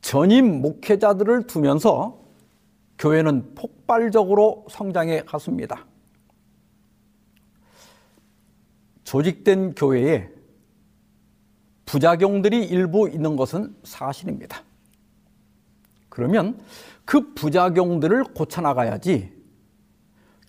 전임 0.00 0.60
목회자들을 0.60 1.46
두면서 1.46 2.23
교회는 2.98 3.54
폭발적으로 3.54 4.66
성장해 4.70 5.22
갔습니다. 5.24 5.84
조직된 9.04 9.74
교회에 9.74 10.30
부작용들이 11.86 12.64
일부 12.64 13.08
있는 13.08 13.36
것은 13.36 13.76
사실입니다. 13.84 14.62
그러면 16.08 16.60
그 17.04 17.34
부작용들을 17.34 18.24
고쳐나가야지 18.34 19.32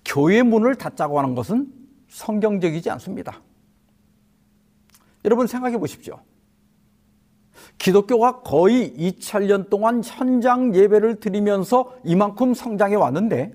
교회 0.05 0.43
문을 0.43 0.75
닫자고 0.75 1.19
하는 1.19 1.35
것은 1.35 1.71
성경적이지 2.07 2.89
않습니다. 2.91 3.41
여러분 5.25 5.47
생각해 5.47 5.77
보십시오. 5.77 6.19
기독교가 7.77 8.41
거의 8.41 8.93
2000년 8.97 9.69
동안 9.69 10.01
현장 10.03 10.73
예배를 10.73 11.19
드리면서 11.19 11.93
이만큼 12.03 12.53
성장해 12.53 12.95
왔는데 12.95 13.53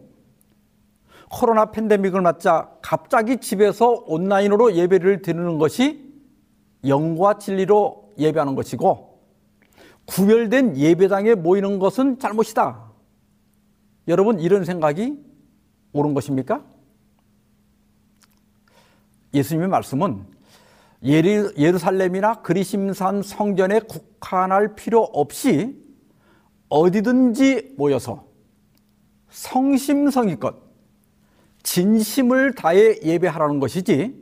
코로나 1.31 1.71
팬데믹을 1.71 2.21
맞자 2.21 2.71
갑자기 2.83 3.39
집에서 3.39 4.05
온라인으로 4.07 4.75
예배를 4.75 5.23
드리는 5.23 5.59
것이 5.59 6.11
영과 6.87 7.39
진리로 7.39 8.13
예배하는 8.19 8.55
것이고 8.55 9.21
구별된 10.07 10.77
예배당에 10.77 11.37
모이는 11.37 11.79
것은 11.79 12.19
잘못이다. 12.19 12.91
여러분 14.09 14.41
이런 14.41 14.65
생각이 14.65 15.17
옳은 15.93 16.15
것입니까? 16.15 16.65
예수님의 19.33 19.69
말씀은 19.69 20.25
예루살렘이나 21.03 22.43
그리심산 22.43 23.23
성전에 23.23 23.81
국한할 23.81 24.75
필요 24.75 25.01
없이 25.01 25.77
어디든지 26.69 27.75
모여서 27.77 28.25
성심성의껏 29.31 30.55
진심을 31.63 32.55
다해 32.55 33.01
예배하라는 33.03 33.61
것이지 33.61 34.15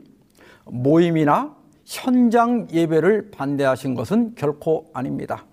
모임이나 0.65 1.55
현장 1.85 2.67
예배를 2.71 3.31
반대하신 3.31 3.95
것은 3.95 4.35
결코 4.35 4.89
아닙니다. 4.93 5.45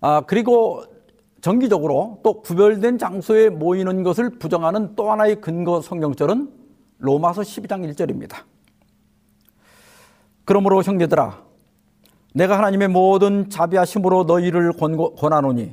아, 0.00 0.22
그리고 0.26 0.84
정기적으로 1.40 2.20
또 2.22 2.42
구별된 2.42 2.98
장소에 2.98 3.50
모이는 3.50 4.02
것을 4.02 4.30
부정하는 4.38 4.94
또 4.94 5.10
하나의 5.10 5.40
근거 5.40 5.80
성경절은 5.80 6.50
로마서 6.98 7.42
12장 7.42 7.92
1절입니다. 7.92 8.44
그러므로 10.46 10.82
형제들아 10.82 11.44
내가 12.32 12.56
하나님의 12.56 12.88
모든 12.88 13.50
자비하심으로 13.50 14.24
너희를 14.24 14.72
권하노니 15.16 15.72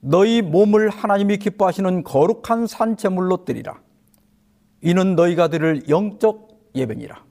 너희 0.00 0.42
몸을 0.42 0.90
하나님이 0.90 1.38
기뻐하시는 1.38 2.02
거룩한 2.04 2.66
산 2.66 2.96
제물로 2.96 3.44
드리라 3.44 3.80
이는 4.82 5.14
너희가 5.14 5.48
드릴 5.48 5.88
영적 5.88 6.48
예배니라. 6.74 7.22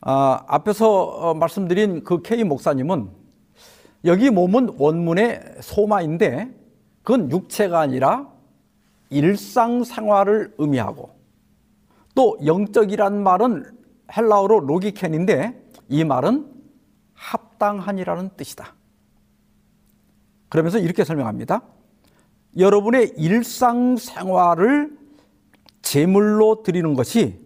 아, 0.00 0.44
앞에서 0.46 1.02
어, 1.02 1.34
말씀드린 1.34 2.04
그 2.04 2.22
K 2.22 2.44
목사님은 2.44 3.08
여기 4.04 4.30
몸은 4.30 4.76
원문의 4.78 5.40
소마인데 5.60 6.54
그건 7.02 7.30
육체가 7.30 7.80
아니라 7.80 8.28
일상생활을 9.10 10.54
의미하고 10.58 11.10
또 12.14 12.36
영적이란 12.44 13.22
말은 13.22 13.77
헬라어로 14.16 14.60
로기켄인데 14.60 15.70
이 15.88 16.04
말은 16.04 16.52
합당한이라는 17.14 18.30
뜻이다. 18.36 18.74
그러면서 20.48 20.78
이렇게 20.78 21.04
설명합니다. 21.04 21.62
여러분의 22.56 23.14
일상생활을 23.16 24.96
제물로 25.82 26.62
드리는 26.62 26.94
것이 26.94 27.40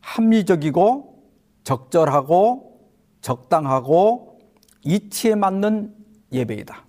합리적이고 0.00 1.22
적절하고 1.64 2.90
적당하고 3.20 4.38
이치에 4.82 5.34
맞는 5.34 5.94
예배이다. 6.32 6.84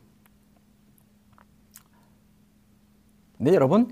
네, 3.38 3.54
여러분. 3.54 3.92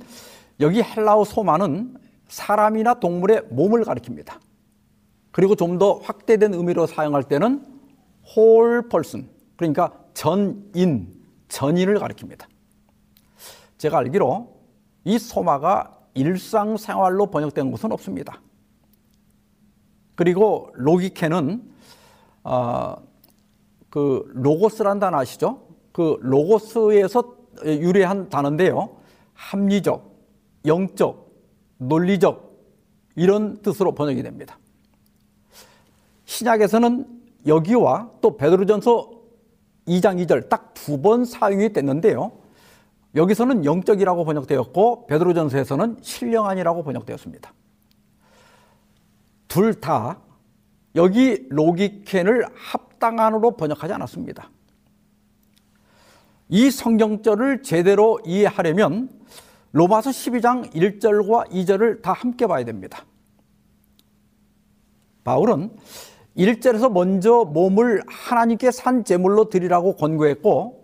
여기 0.59 0.81
헬라어 0.81 1.23
소마는 1.25 1.97
사람이나 2.27 2.95
동물의 2.95 3.47
몸을 3.49 3.83
가리킵니다. 3.83 4.39
그리고 5.33 5.55
좀 5.55 5.79
더 5.79 5.95
확대된 5.95 6.53
의미로 6.53 6.85
사용할 6.85 7.23
때는 7.23 7.65
whole 8.25 8.87
person, 8.87 9.27
그러니까 9.57 9.91
전인, 10.13 11.11
전인을 11.49 11.99
가리킵니다. 11.99 12.45
제가 13.79 13.97
알기로 13.97 14.55
이 15.03 15.17
소마가 15.17 15.99
일상생활로 16.13 17.31
번역된 17.31 17.71
것은 17.71 17.91
없습니다. 17.91 18.39
그리고 20.15 20.69
로기케는 20.75 21.73
어, 22.43 22.95
그 23.89 24.29
로고스란 24.35 24.99
단어 24.99 25.17
아시죠? 25.17 25.67
그 25.91 26.17
로고스에서 26.21 27.35
유래한 27.65 28.29
단어인데요. 28.29 28.97
합리적, 29.33 30.15
영적, 30.65 31.31
논리적 31.79 32.53
이런 33.15 33.61
뜻으로 33.63 33.93
번역이 33.93 34.21
됩니다. 34.21 34.59
신약에서는 36.37 37.05
여기와 37.45 38.09
또 38.21 38.37
베드로전서 38.37 39.11
2장 39.87 40.25
2절 40.25 40.49
딱 40.49 40.73
두 40.73 40.97
번 41.01 41.23
사용이 41.25 41.71
됐는데요. 41.71 42.31
여기서는 43.15 43.63
영적이라고 43.63 44.25
번역되었고 44.25 45.05
베드로전서에서는 45.07 45.97
신령한이라고 46.01 46.83
번역되었습니다. 46.83 47.53
둘 49.47 49.79
다 49.79 50.17
여기 50.95 51.45
로기켄을 51.49 52.47
합당한으로 52.55 53.51
번역하지 53.51 53.93
않았습니다. 53.93 54.49
이 56.49 56.71
성경절을 56.71 57.61
제대로 57.61 58.19
이해하려면 58.25 59.09
로마서 59.71 60.09
12장 60.09 60.71
1절과 60.73 61.49
2절을 61.51 62.01
다 62.01 62.13
함께 62.13 62.47
봐야 62.47 62.65
됩니다. 62.65 63.05
바울은 65.23 65.71
1절에서 66.37 66.91
먼저 66.91 67.43
몸을 67.45 68.01
하나님께 68.07 68.71
산 68.71 69.03
제물로 69.03 69.49
드리라고 69.49 69.95
권고했고 69.95 70.83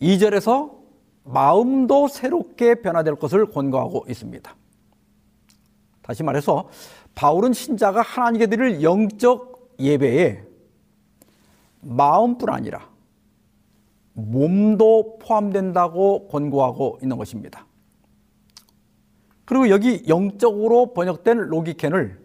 2절에서 0.00 0.78
마음도 1.24 2.08
새롭게 2.08 2.76
변화될 2.76 3.16
것을 3.16 3.46
권고하고 3.46 4.06
있습니다. 4.08 4.56
다시 6.02 6.22
말해서 6.22 6.68
바울은 7.14 7.52
신자가 7.52 8.00
하나님께 8.00 8.46
드릴 8.46 8.82
영적 8.82 9.76
예배에 9.78 10.42
마음뿐 11.82 12.48
아니라 12.50 12.88
몸도 14.14 15.18
포함된다고 15.18 16.28
권고하고 16.28 16.98
있는 17.02 17.16
것입니다. 17.16 17.66
그리고 19.44 19.68
여기 19.68 20.04
영적으로 20.08 20.92
번역된 20.92 21.38
로기켄을 21.38 22.19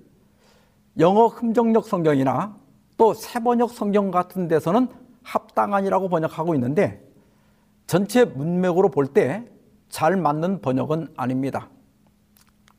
영어 1.00 1.28
흠정력 1.28 1.86
성경이나 1.88 2.56
또 2.98 3.14
세번역 3.14 3.72
성경 3.72 4.12
같은 4.12 4.48
데서는 4.48 4.88
합당한이라고 5.24 6.10
번역하고 6.10 6.56
있는데 6.56 7.02
전체 7.88 8.26
문맥으로 8.26 8.90
볼 8.92 9.14
때 9.14 9.44
잘 9.90 10.18
맞는 10.18 10.60
번역은 10.62 11.10
아닙니다. 11.16 11.70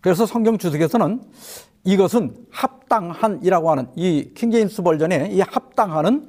그래서 0.03 0.27
성경 0.27 0.59
주석에서는 0.59 1.23
이것은 1.85 2.37
합당한이라고 2.51 3.71
하는 3.71 3.89
이 3.97 4.33
킹제임스 4.35 4.83
버전의 4.83 5.35
이 5.35 5.41
합당한은 5.41 6.29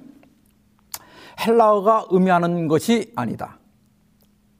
헬라어가 1.46 2.06
의미하는 2.10 2.68
것이 2.70 3.12
아니다. 3.16 3.60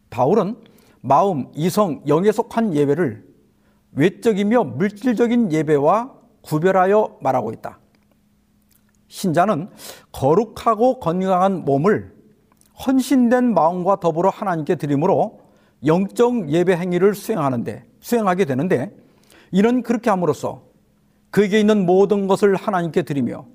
바울은 0.10 0.58
마음, 1.02 1.48
이성, 1.56 2.02
영에 2.08 2.32
속한 2.32 2.76
예배를 2.76 3.26
외적이며 3.94 4.64
물질적인 4.66 5.52
예배와 5.54 6.14
구별하여 6.48 7.18
말하고 7.22 7.52
있다. 7.52 7.80
신자는 9.10 9.70
거룩하고 10.12 11.00
건강한 11.00 11.66
몸을 11.66 12.14
헌신된 12.86 13.54
마음과 13.54 14.00
더불어 14.00 14.30
하나님께 14.30 14.76
드림으로 14.76 15.42
영적 15.86 16.50
예배 16.50 16.76
행위를 16.76 17.16
수행하는데 17.16 17.86
수행하게 18.00 18.46
되는데 18.46 18.96
이는 19.52 19.84
그렇게 19.84 20.10
함으로써 20.10 20.64
그에게 21.32 21.60
있는 21.60 21.86
모든 21.86 22.28
것을 22.28 22.56
하나님께 22.56 23.04
드리며 23.04 23.46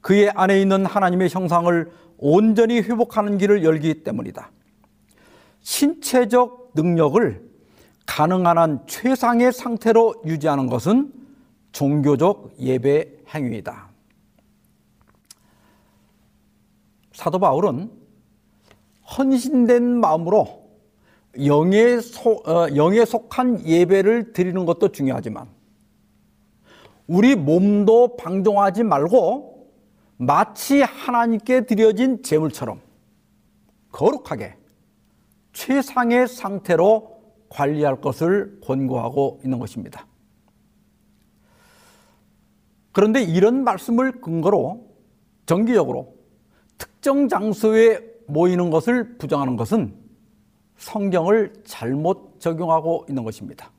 그의 0.00 0.30
안에 0.30 0.60
있는 0.60 0.86
하나님의 0.86 1.28
형상을 1.30 1.90
온전히 2.18 2.80
회복하는 2.80 3.38
길을 3.38 3.64
열기 3.64 4.02
때문이다. 4.02 4.50
신체적 5.60 6.72
능력을 6.74 7.48
가능한 8.06 8.58
한 8.58 8.80
최상의 8.86 9.52
상태로 9.52 10.22
유지하는 10.26 10.66
것은 10.66 11.17
종교적 11.72 12.54
예배 12.58 13.24
행위이다. 13.34 13.88
사도 17.12 17.38
바울은 17.38 17.90
헌신된 19.16 20.00
마음으로 20.00 20.68
영에, 21.44 22.00
속, 22.00 22.48
어, 22.48 22.68
영에 22.74 23.04
속한 23.04 23.66
예배를 23.66 24.32
드리는 24.32 24.64
것도 24.64 24.88
중요하지만 24.90 25.48
우리 27.06 27.34
몸도 27.34 28.16
방종하지 28.16 28.82
말고 28.84 29.68
마치 30.16 30.82
하나님께 30.82 31.62
드려진 31.62 32.22
제물처럼 32.22 32.80
거룩하게 33.92 34.56
최상의 35.52 36.28
상태로 36.28 37.18
관리할 37.48 38.00
것을 38.00 38.60
권고하고 38.62 39.40
있는 39.42 39.58
것입니다. 39.58 40.06
그런데 42.98 43.22
이런 43.22 43.62
말씀을 43.62 44.20
근거로 44.20 44.88
정기적으로 45.46 46.16
특정 46.78 47.28
장소에 47.28 48.00
모이는 48.26 48.70
것을 48.70 49.18
부정하는 49.18 49.54
것은 49.54 49.94
성경을 50.78 51.52
잘못 51.62 52.40
적용하고 52.40 53.06
있는 53.08 53.22
것입니다. 53.22 53.70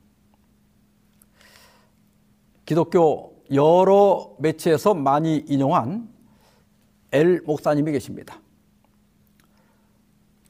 기독교 2.64 3.34
여러 3.52 4.34
매체에서 4.38 4.94
많이 4.94 5.44
인용한 5.46 6.08
엘 7.12 7.42
목사님이 7.42 7.92
계십니다. 7.92 8.40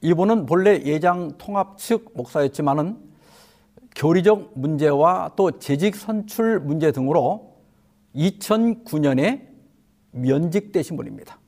이분은 0.01 0.45
본래 0.45 0.81
예장 0.85 1.37
통합 1.37 1.77
측 1.77 2.13
목사였지만은 2.15 2.97
교리적 3.97 4.57
문제와 4.57 5.33
또 5.35 5.59
재직 5.59 5.97
선출 5.97 6.61
문제 6.61 6.93
등으로 6.93 7.50
2009년에 8.15 9.47
면직되신 10.11 10.97
분입니다. 10.97 11.39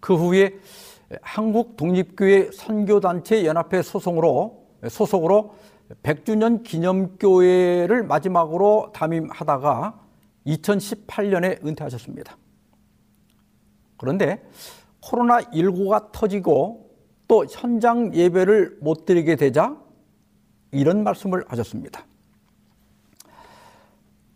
그 0.00 0.14
후에 0.14 0.58
한국 1.22 1.76
독립교회 1.76 2.50
선교단체 2.52 3.44
연합회 3.44 3.82
소속으로 3.82 4.66
소속으로 4.88 5.54
100주년 6.02 6.62
기념교회를 6.62 8.04
마지막으로 8.04 8.92
담임하다가 8.94 10.00
2018년에 10.46 11.64
은퇴하셨습니다. 11.66 12.36
그런데 13.96 14.42
코로나19가 15.02 16.12
터지고 16.12 16.90
또 17.26 17.44
현장 17.50 18.14
예배를 18.14 18.78
못 18.80 19.04
드리게 19.04 19.36
되자 19.36 19.76
이런 20.72 21.02
말씀을 21.04 21.44
하셨습니다. 21.48 22.06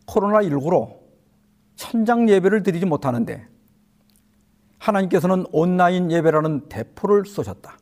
코로나19로 0.07 0.99
현장 1.77 2.29
예배를 2.29 2.63
드리지 2.63 2.87
못하는데 2.87 3.47
하나님께서는 4.79 5.47
온라인 5.51 6.11
예배라는 6.11 6.69
대포를 6.69 7.25
쏘셨다. 7.27 7.79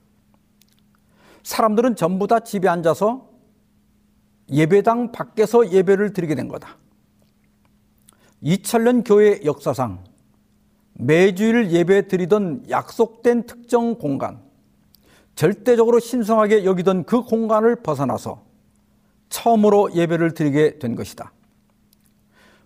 사람들은 1.42 1.96
전부 1.96 2.26
다 2.26 2.40
집에 2.40 2.68
앉아서 2.68 3.28
예배당 4.50 5.12
밖에서 5.12 5.70
예배를 5.70 6.12
드리게 6.12 6.34
된 6.34 6.48
거다. 6.48 6.76
2000년 8.42 9.02
교회 9.06 9.40
역사상 9.44 10.04
매주일 10.94 11.70
예배 11.70 12.08
드리던 12.08 12.66
약속된 12.68 13.46
특정 13.46 13.96
공간, 13.96 14.40
절대적으로 15.34 15.98
신성하게 15.98 16.64
여기던 16.64 17.04
그 17.04 17.22
공간을 17.22 17.76
벗어나서 17.76 18.44
처음으로 19.30 19.94
예배를 19.94 20.34
드리게 20.34 20.78
된 20.78 20.94
것이다. 20.94 21.32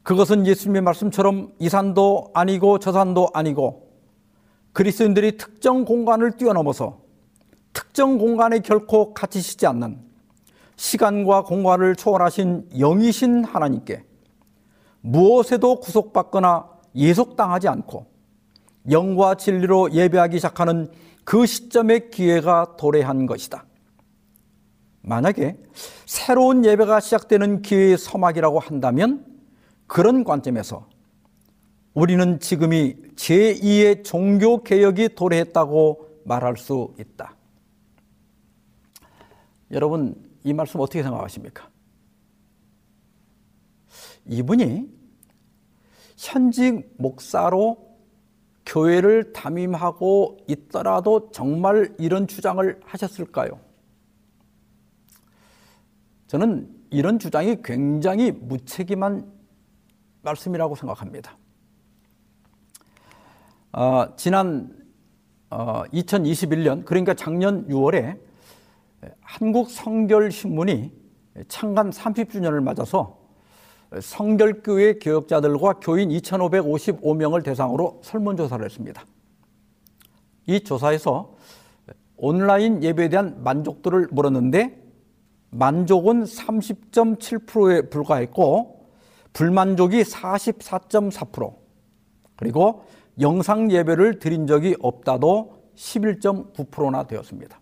그것은 0.07 0.47
예수님의 0.47 0.83
말씀처럼 0.83 1.53
이 1.59 1.69
산도 1.69 2.31
아니고 2.33 2.79
저 2.79 2.93
산도 2.93 3.31
아니고 3.35 3.91
그리스도인들이 4.73 5.37
특정 5.37 5.85
공간을 5.85 6.37
뛰어넘어서 6.37 7.01
특정 7.73 8.17
공간에 8.17 8.61
결코 8.61 9.13
갇히시지 9.15 9.67
않는 9.67 9.99
시간과 10.77 11.43
공간을 11.43 11.97
초월하신 11.97 12.69
영이신 12.79 13.43
하나님께 13.43 14.05
무엇에도 15.01 15.81
구속받거나 15.81 16.69
예속당하지 16.95 17.67
않고 17.67 18.07
영과 18.93 19.35
진리로 19.35 19.91
예배하기 19.91 20.37
시작하는 20.37 20.89
그 21.25 21.47
시점의 21.47 22.11
기회가 22.11 22.77
도래한 22.77 23.27
것이다. 23.27 23.65
만약에 25.03 25.57
새로운 26.05 26.65
예배가 26.65 27.01
시작되는 27.01 27.63
기회의 27.63 27.99
서막이라고 27.99 28.61
한다면 28.61 29.36
그런 29.87 30.25
관점에서 30.25 30.89
우리는 31.95 32.39
지금이 32.41 32.97
제2의 33.15 34.05
종교 34.05 34.63
개혁이 34.63 35.15
도래했다고 35.15 36.23
말할 36.25 36.57
수 36.57 36.95
있다. 36.99 37.35
여러분, 39.71 40.15
이 40.45 40.53
말씀 40.53 40.81
어떻게 40.81 41.03
생각하십니까? 41.03 41.69
이분이 44.27 44.89
현직 46.17 46.95
목사로 46.99 47.97
교회를 48.67 49.33
담임하고 49.33 50.39
있더라도 50.49 51.31
정말 51.31 51.95
이런 51.99 52.27
주장을 52.27 52.81
하셨을까요? 52.85 53.61
저는 56.27 56.69
이런 56.91 57.19
주장이 57.19 57.63
굉장히 57.63 58.33
무책임한 58.33 59.36
말씀이라고 60.27 60.75
생각합니다. 60.75 61.37
어, 63.73 64.17
지난 64.17 64.75
어, 65.51 65.85
2021년 65.93 66.85
그러니까 66.85 67.15
작년 67.15 67.69
6월에 67.69 68.19
한국 69.21 69.71
성결 69.71 70.33
신문이 70.33 70.93
창간 71.49 71.91
30주년을 71.91 72.63
맞아서 72.63 73.19
성결교회 74.01 74.95
교역자들과 74.95 75.75
교인 75.75 76.09
2,555명을 76.09 77.45
대상으로 77.45 78.01
설문조사를 78.03 78.65
했습니다. 78.65 79.05
이 80.47 80.61
조사에서 80.61 81.37
온라인 82.17 82.83
예배에 82.83 83.09
대한 83.11 83.43
만족도를 83.45 84.09
물었는데 84.11 84.83
만족은 85.51 86.25
30.7%에 86.25 87.89
불과했고 87.89 88.76
불만족이 89.37 90.01
44.4% 90.01 91.55
그리고 92.37 92.85
영상 93.21 93.71
예배를 93.71 94.19
드린 94.19 94.47
적이 94.47 94.77
없다도 94.81 95.63
11.9%나 95.77 97.07
되었습니다. 97.07 97.61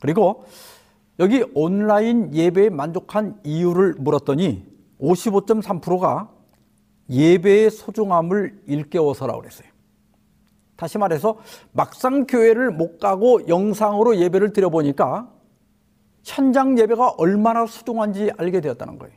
그리고 0.00 0.44
여기 1.18 1.46
온라인 1.54 2.34
예배에 2.34 2.68
만족한 2.68 3.40
이유를 3.42 3.94
물었더니 3.98 4.66
55.3%가 5.00 6.30
예배의 7.08 7.70
소중함을 7.70 8.64
일깨워서라고 8.66 9.40
그랬어요. 9.40 9.68
다시 10.76 10.98
말해서 10.98 11.38
막상 11.72 12.26
교회를 12.26 12.70
못 12.70 12.98
가고 12.98 13.48
영상으로 13.48 14.18
예배를 14.18 14.52
드려보니까 14.52 15.32
현장 16.22 16.78
예배가 16.78 17.14
얼마나 17.16 17.64
소중한지 17.64 18.30
알게 18.36 18.60
되었다는 18.60 18.98
거예요. 18.98 19.16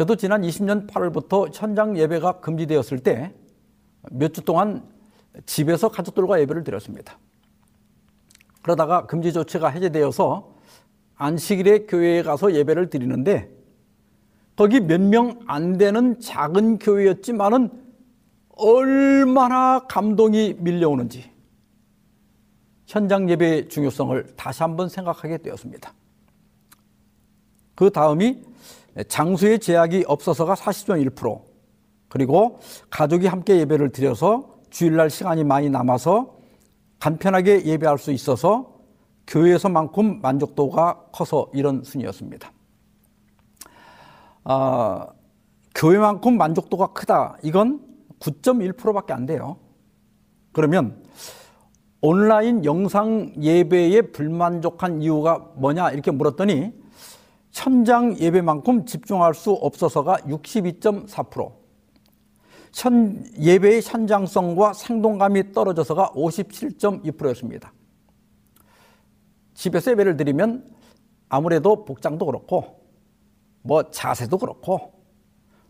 저도 0.00 0.16
지난 0.16 0.40
20년 0.40 0.88
8월부터 0.88 1.50
현장 1.52 1.94
예배가 1.98 2.40
금지되었을 2.40 3.00
때 3.00 3.34
몇 4.10 4.32
주 4.32 4.40
동안 4.40 4.82
집에서 5.44 5.90
가족들과 5.90 6.40
예배를 6.40 6.64
드렸습니다. 6.64 7.18
그러다가 8.62 9.04
금지 9.04 9.30
조치가 9.30 9.68
해제되어서 9.68 10.54
안식일에 11.16 11.80
교회에 11.80 12.22
가서 12.22 12.54
예배를 12.54 12.88
드리는데 12.88 13.50
거기 14.56 14.80
몇 14.80 15.02
명 15.02 15.38
안 15.46 15.76
되는 15.76 16.18
작은 16.18 16.78
교회였지만은 16.78 17.68
얼마나 18.56 19.80
감동이 19.80 20.54
밀려오는지 20.60 21.30
현장 22.86 23.28
예배의 23.28 23.68
중요성을 23.68 24.34
다시 24.34 24.62
한번 24.62 24.88
생각하게 24.88 25.36
되었습니다. 25.36 25.92
그 27.74 27.90
다음이 27.90 28.48
장소의 29.08 29.58
제약이 29.60 30.04
없어서가 30.06 30.54
40.1% 30.54 31.42
그리고 32.08 32.58
가족이 32.90 33.26
함께 33.26 33.58
예배를 33.58 33.92
드려서 33.92 34.58
주일날 34.70 35.10
시간이 35.10 35.44
많이 35.44 35.70
남아서 35.70 36.36
간편하게 36.98 37.64
예배할 37.64 37.98
수 37.98 38.12
있어서 38.12 38.80
교회에서만큼 39.26 40.20
만족도가 40.20 41.06
커서 41.12 41.48
이런 41.54 41.82
순이었습니다. 41.84 42.52
아, 44.44 45.06
교회만큼 45.74 46.36
만족도가 46.36 46.88
크다. 46.88 47.36
이건 47.42 47.80
9.1%밖에 48.18 49.12
안 49.12 49.26
돼요. 49.26 49.56
그러면 50.52 51.02
온라인 52.00 52.64
영상 52.64 53.32
예배에 53.40 54.02
불만족한 54.02 55.02
이유가 55.02 55.38
뭐냐 55.56 55.90
이렇게 55.90 56.10
물었더니 56.10 56.72
현장 57.52 58.16
예배만큼 58.18 58.86
집중할 58.86 59.34
수 59.34 59.52
없어서가 59.52 60.16
62.4%, 60.18 61.52
현, 62.72 63.24
예배의 63.38 63.82
현장성과 63.82 64.72
생동감이 64.72 65.52
떨어져서가 65.52 66.10
57.2%였습니다. 66.10 67.72
집에서 69.54 69.90
예배를 69.90 70.16
드리면 70.16 70.70
아무래도 71.28 71.84
복장도 71.84 72.26
그렇고 72.26 72.80
뭐 73.62 73.90
자세도 73.90 74.38
그렇고 74.38 74.92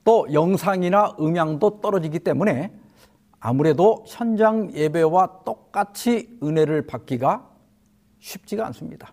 또 0.05 0.27
영상이나 0.33 1.17
음향도 1.19 1.81
떨어지기 1.81 2.21
때문에 2.21 2.73
아무래도 3.41 4.05
현장 4.07 4.73
예배와 4.75 5.45
똑같이 5.45 6.39
은혜를 6.43 6.87
받기가 6.87 7.49
쉽지가 8.19 8.67
않습니다. 8.67 9.13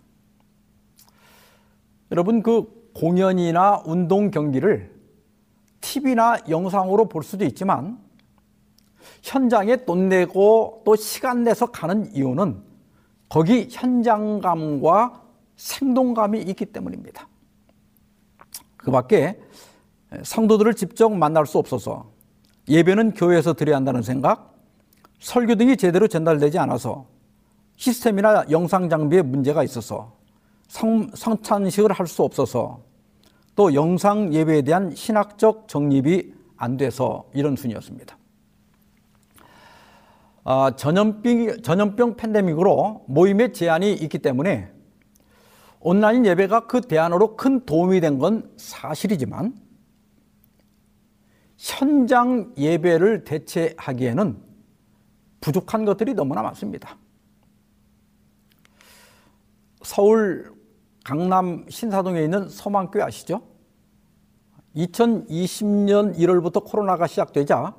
여러분 2.11 2.41
그 2.41 2.89
공연이나 2.93 3.83
운동 3.85 4.31
경기를 4.31 4.95
TV나 5.81 6.37
영상으로 6.49 7.07
볼 7.07 7.23
수도 7.23 7.45
있지만 7.45 7.99
현장에 9.23 9.85
돈 9.85 10.09
내고 10.09 10.81
또 10.85 10.95
시간 10.95 11.43
내서 11.43 11.67
가는 11.67 12.13
이유는 12.13 12.61
거기 13.29 13.67
현장감과 13.69 15.23
생동감이 15.55 16.41
있기 16.41 16.65
때문입니다. 16.65 17.27
그 18.77 18.91
밖에 18.91 19.39
성도들을 20.23 20.73
직접 20.75 21.09
만날 21.09 21.45
수 21.45 21.57
없어서 21.57 22.09
예배는 22.69 23.13
교회에서 23.13 23.53
드려야 23.53 23.75
한다는 23.77 24.01
생각, 24.01 24.55
설교 25.19 25.55
등이 25.55 25.77
제대로 25.77 26.07
전달되지 26.07 26.59
않아서 26.59 27.05
시스템이나 27.75 28.45
영상 28.49 28.89
장비에 28.89 29.21
문제가 29.21 29.63
있어서 29.63 30.16
성, 30.67 31.09
성찬식을 31.13 31.91
할 31.91 32.07
수 32.07 32.23
없어서 32.23 32.81
또 33.55 33.73
영상 33.73 34.33
예배에 34.33 34.61
대한 34.61 34.93
신학적 34.93 35.67
정립이 35.67 36.33
안 36.57 36.77
돼서 36.77 37.25
이런 37.33 37.55
순이었습니다. 37.55 38.17
아, 40.43 40.71
전염병, 40.75 41.61
전염병 41.61 42.15
팬데믹으로 42.17 43.05
모임에 43.07 43.51
제한이 43.51 43.93
있기 43.93 44.19
때문에 44.19 44.71
온라인 45.79 46.25
예배가 46.25 46.67
그 46.67 46.81
대안으로 46.81 47.35
큰 47.35 47.65
도움이 47.65 47.99
된 47.99 48.19
건 48.19 48.49
사실이지만 48.57 49.53
현장 51.57 52.53
예배를 52.57 53.23
대체하기에는 53.23 54.41
부족한 55.41 55.85
것들이 55.85 56.13
너무나 56.13 56.41
많습니다. 56.43 56.97
서울 59.81 60.51
강남 61.07 61.63
신사동에 61.69 62.21
있는 62.21 62.49
서망교회 62.49 63.01
아시죠? 63.01 63.41
2020년 64.75 66.17
1월부터 66.17 66.65
코로나가 66.65 67.07
시작되자 67.07 67.73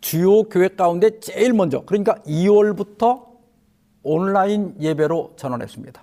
주요 0.00 0.44
교회 0.44 0.68
가운데 0.68 1.20
제일 1.20 1.52
먼저 1.52 1.82
그러니까 1.84 2.14
2월부터 2.22 3.26
온라인 4.02 4.74
예배로 4.80 5.34
전환했습니다. 5.36 6.02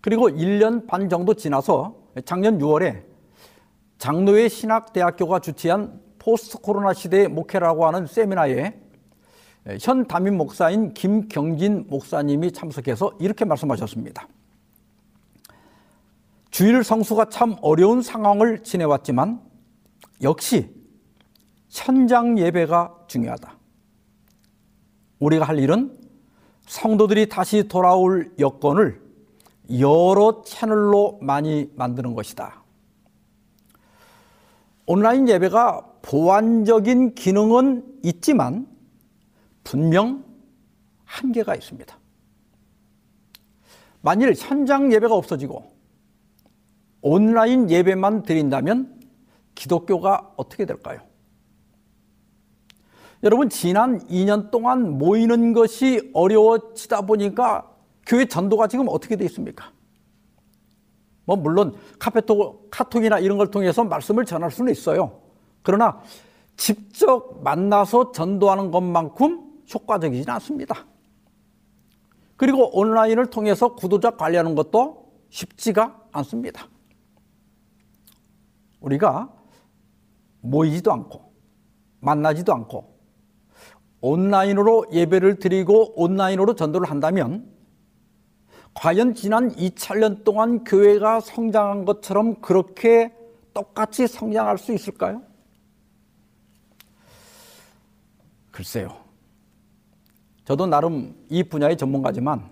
그리고 0.00 0.28
1년 0.28 0.86
반 0.86 1.08
정도 1.08 1.34
지나서 1.34 1.96
작년 2.24 2.60
6월에 2.60 3.02
장로회 3.98 4.48
신학대학교가 4.48 5.40
주최한 5.40 6.00
포스트 6.20 6.58
코로나 6.58 6.92
시대의 6.92 7.26
목회라고 7.26 7.88
하는 7.88 8.06
세미나에 8.06 8.78
현 9.80 10.06
담임 10.06 10.36
목사인 10.36 10.94
김경진 10.94 11.86
목사님이 11.88 12.52
참석해서 12.52 13.14
이렇게 13.18 13.44
말씀하셨습니다. 13.44 14.28
주일 16.56 16.82
성수가 16.82 17.26
참 17.28 17.54
어려운 17.60 18.00
상황을 18.00 18.62
지내왔지만 18.62 19.42
역시 20.22 20.74
현장 21.68 22.38
예배가 22.38 23.04
중요하다. 23.08 23.58
우리가 25.18 25.44
할 25.44 25.58
일은 25.58 25.94
성도들이 26.66 27.28
다시 27.28 27.68
돌아올 27.68 28.32
여건을 28.38 29.02
여러 29.80 30.40
채널로 30.46 31.18
많이 31.20 31.70
만드는 31.74 32.14
것이다. 32.14 32.64
온라인 34.86 35.28
예배가 35.28 35.86
보완적인 36.00 37.16
기능은 37.16 38.00
있지만 38.02 38.66
분명 39.62 40.24
한계가 41.04 41.54
있습니다. 41.54 41.98
만일 44.00 44.32
현장 44.34 44.90
예배가 44.90 45.14
없어지고 45.14 45.75
온라인 47.08 47.70
예배만 47.70 48.22
드린다면 48.22 49.00
기독교가 49.54 50.32
어떻게 50.36 50.66
될까요? 50.66 51.00
여러분, 53.22 53.48
지난 53.48 54.00
2년 54.08 54.50
동안 54.50 54.98
모이는 54.98 55.52
것이 55.52 56.10
어려워지다 56.12 57.02
보니까 57.02 57.70
교회 58.04 58.24
전도가 58.24 58.66
지금 58.66 58.86
어떻게 58.88 59.14
되어 59.14 59.26
있습니까? 59.26 59.70
뭐 61.24 61.36
물론 61.36 61.76
카페톡, 62.00 62.70
카톡이나 62.72 63.20
이런 63.20 63.38
걸 63.38 63.52
통해서 63.52 63.84
말씀을 63.84 64.24
전할 64.24 64.50
수는 64.50 64.72
있어요. 64.72 65.20
그러나 65.62 66.00
직접 66.56 67.40
만나서 67.44 68.10
전도하는 68.10 68.72
것만큼 68.72 69.62
효과적이진 69.72 70.28
않습니다. 70.28 70.84
그리고 72.36 72.76
온라인을 72.76 73.26
통해서 73.26 73.76
구도자 73.76 74.10
관리하는 74.10 74.56
것도 74.56 75.12
쉽지가 75.30 75.96
않습니다. 76.10 76.68
우리가 78.86 79.28
모이지도 80.40 80.92
않고 80.92 81.32
만나지도 82.00 82.54
않고 82.54 82.96
온라인으로 84.00 84.86
예배를 84.92 85.40
드리고 85.40 86.00
온라인으로 86.00 86.54
전도를 86.54 86.88
한다면 86.88 87.50
과연 88.74 89.14
지난 89.14 89.50
2천년 89.52 90.22
동안 90.22 90.62
교회가 90.62 91.20
성장한 91.20 91.84
것처럼 91.84 92.40
그렇게 92.40 93.12
똑같이 93.54 94.06
성장할 94.06 94.58
수 94.58 94.72
있을까요? 94.72 95.22
글쎄요. 98.52 98.96
저도 100.44 100.66
나름 100.66 101.16
이 101.28 101.42
분야의 101.42 101.76
전문가지만 101.76 102.48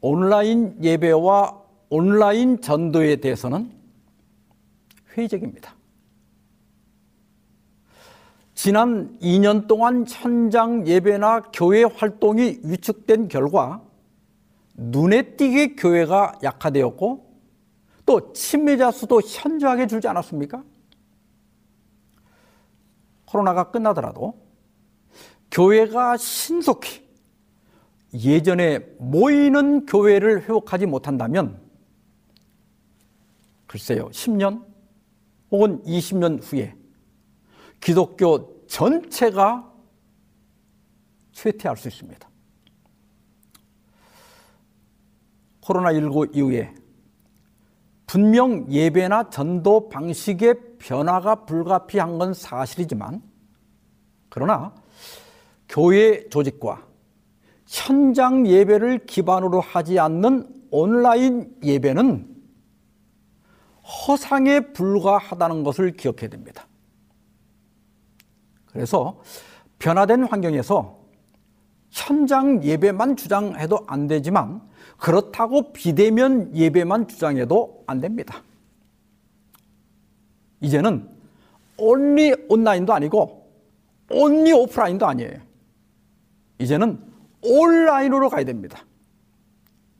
온라인 0.00 0.82
예배와 0.82 1.62
온라인 1.90 2.60
전도에 2.60 3.16
대해서는 3.16 3.79
회의적입니다. 5.16 5.74
지난 8.54 9.18
2년 9.20 9.66
동안 9.66 10.04
현장 10.06 10.86
예배나 10.86 11.44
교회 11.52 11.82
활동이 11.82 12.60
위축된 12.62 13.28
결과 13.28 13.82
눈에 14.74 15.36
띄게 15.36 15.76
교회가 15.76 16.40
약화되었고 16.42 17.30
또 18.04 18.32
침례자 18.32 18.90
수도 18.90 19.20
현저하게 19.20 19.86
줄지 19.86 20.08
않았습니까? 20.08 20.62
코로나가 23.24 23.70
끝나더라도 23.70 24.34
교회가 25.50 26.16
신속히 26.16 27.08
예전에 28.12 28.80
모이는 28.98 29.86
교회를 29.86 30.42
회복하지 30.42 30.86
못한다면 30.86 31.60
글쎄요, 33.66 34.10
10년 34.10 34.69
혹은 35.50 35.82
20년 35.82 36.40
후에 36.42 36.74
기독교 37.80 38.66
전체가 38.66 39.70
쇠퇴할 41.32 41.76
수 41.76 41.88
있습니다. 41.88 42.28
코로나19 45.62 46.36
이후에 46.36 46.74
분명 48.06 48.66
예배나 48.70 49.30
전도 49.30 49.88
방식의 49.88 50.54
변화가 50.78 51.44
불가피한 51.44 52.18
건 52.18 52.34
사실이지만 52.34 53.22
그러나 54.28 54.74
교회 55.68 56.28
조직과 56.28 56.86
현장 57.66 58.46
예배를 58.46 59.06
기반으로 59.06 59.60
하지 59.60 59.98
않는 60.00 60.48
온라인 60.72 61.54
예배는 61.62 62.29
허상에 63.82 64.72
불과하다는 64.72 65.64
것을 65.64 65.92
기억해야 65.92 66.28
됩니다. 66.28 66.66
그래서 68.66 69.20
변화된 69.78 70.24
환경에서 70.24 71.00
현장 71.90 72.62
예배만 72.62 73.16
주장해도 73.16 73.84
안 73.86 74.06
되지만 74.06 74.62
그렇다고 74.96 75.72
비대면 75.72 76.56
예배만 76.56 77.08
주장해도 77.08 77.84
안 77.86 78.00
됩니다. 78.00 78.42
이제는 80.60 81.08
온리 81.76 82.34
온라인도 82.48 82.92
아니고 82.92 83.50
온리 84.10 84.52
오프라인도 84.52 85.06
아니에요. 85.06 85.38
이제는 86.58 87.02
온라인으로 87.42 88.28
가야 88.28 88.44
됩니다. 88.44 88.84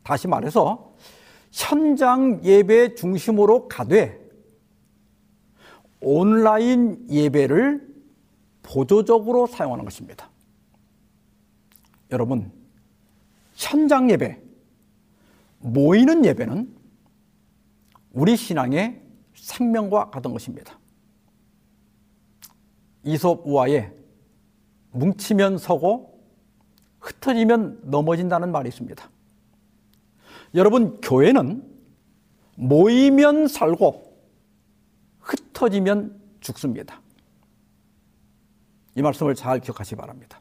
다시 0.03 0.29
말해서 0.29 0.95
현장 1.51 2.45
예배 2.45 2.95
중심으로 2.95 3.69
가되 3.69 4.19
온라인 6.01 7.07
예배를 7.11 7.89
보조적으로 8.63 9.47
사용하는 9.47 9.85
것입니다. 9.85 10.31
여러분, 12.11 12.51
현장 13.55 14.11
예배, 14.11 14.41
모이는 15.59 16.25
예배는 16.25 16.75
우리 18.13 18.37
신앙의 18.37 19.03
생명과 19.35 20.11
같은 20.11 20.33
것입니다. 20.33 20.79
이솝 23.05 23.43
우화에 23.47 23.93
뭉치면 24.93 25.59
서고 25.59 26.21
흩어지면 27.01 27.81
넘어진다는 27.85 28.53
말이 28.53 28.69
있습니다. 28.69 29.11
여러분, 30.55 31.01
교회는 31.01 31.63
모이면 32.57 33.49
살고 33.49 34.11
흩어지면 35.21 36.21
죽습니다. 36.41 37.01
이 38.95 39.03
말씀을 39.03 39.35
잘 39.35 39.61
기억하시기 39.61 39.97
바랍니다. 39.97 40.41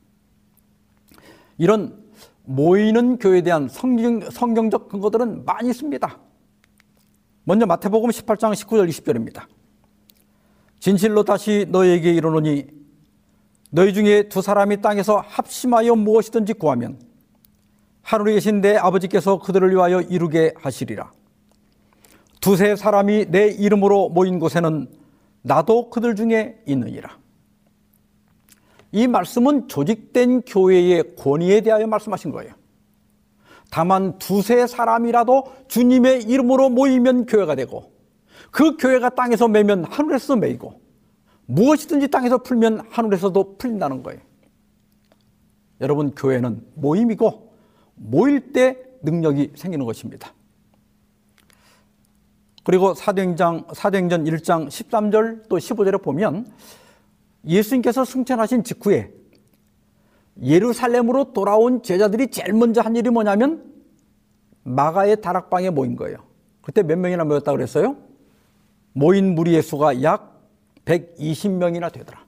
이런 1.58 2.04
모이는 2.46 3.20
교회에 3.20 3.42
대한 3.42 3.70
성경, 3.70 4.22
성경 4.32 4.70
적 4.70 4.90
근거들은 4.90 5.46
많이 5.46 5.70
있습니다. 5.70 6.20
먼저 7.44 7.66
마태복음 7.66 8.10
18장 8.10 8.54
19절 8.54 8.90
20절입니다. 8.90 9.46
진실로 10.80 11.24
다시 11.24 11.66
너에게 11.70 12.12
이르노니 12.14 12.68
너희 13.72 13.94
중에 13.94 14.30
두 14.30 14.42
사람이 14.42 14.82
땅에서 14.82 15.18
합심하여 15.18 15.96
무엇이든지 15.96 16.54
구하면 16.54 17.00
하늘에 18.10 18.34
계신 18.34 18.60
내 18.60 18.76
아버지께서 18.76 19.38
그들을 19.38 19.70
위하여 19.70 20.02
이루게 20.02 20.56
하시리라. 20.58 21.12
두세 22.42 22.76
사람이 22.76 23.28
내 23.30 23.50
이름으로 23.50 24.10
모인 24.10 24.40
곳에는 24.40 24.88
나도 25.44 25.92
그들 25.92 26.16
중에 26.16 26.60
있느니라. 26.66 27.20
이 28.92 29.06
말씀은 29.06 29.68
조직된 29.68 30.42
교회의 30.42 31.16
권위에 31.18 31.62
대하여 31.62 31.86
말씀하신 31.86 32.32
거예요. 32.32 32.52
다만 33.70 34.18
두세 34.18 34.66
사람이라도 34.66 35.44
주님의 35.68 36.24
이름으로 36.24 36.72
모이면 36.72 37.28
교회가 37.28 37.54
되고 37.54 37.92
그 38.50 38.76
교회가 38.78 39.10
땅에서 39.10 39.48
매면 39.48 39.84
하늘에서 39.84 40.36
매이고 40.36 40.82
무엇이든지 41.46 42.08
땅에서 42.08 42.40
풀면 42.40 42.88
하늘에서도 42.90 43.58
풀린다는 43.60 44.02
거예요. 44.02 44.20
여러분, 45.80 46.10
교회는 46.16 46.66
모임이고 46.74 47.49
모일 48.00 48.52
때 48.54 48.78
능력이 49.04 49.54
생기는 49.56 49.86
것입니다. 49.86 50.34
그리고 52.64 52.94
사도행전, 52.94 53.68
사도행전 53.74 54.26
1장 54.26 54.68
13절 54.68 55.48
또 55.50 55.58
15절에 55.58 56.02
보면 56.02 56.52
예수님께서 57.46 58.06
승천하신 58.06 58.64
직후에 58.64 59.12
예루살렘으로 60.42 61.34
돌아온 61.34 61.84
제자들이 61.84 62.28
제일 62.28 62.54
먼저 62.54 62.82
한 62.82 62.96
일이 62.96 63.10
뭐냐면 63.10 63.64
마가의 64.64 65.22
다락방에 65.22 65.70
모인 65.70 65.96
거예요. 65.96 66.18
그때 66.62 66.84
몇 66.84 66.98
명이나 66.98 67.24
모였다 67.24 67.52
그랬어요? 67.52 67.98
모인 68.94 69.36
무리의 69.36 69.62
수가 69.62 70.04
약 70.04 70.42
120명이나 70.86 71.92
되더라. 71.92 72.26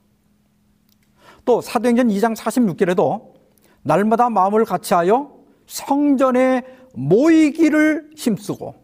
또 1.46 1.62
사도행전 1.62 2.08
2장 2.10 2.36
46절에도 2.36 3.34
날마다 3.84 4.30
마음을 4.30 4.66
같이하여 4.66 5.41
성전에 5.72 6.64
모이기를 6.94 8.12
힘쓰고 8.18 8.76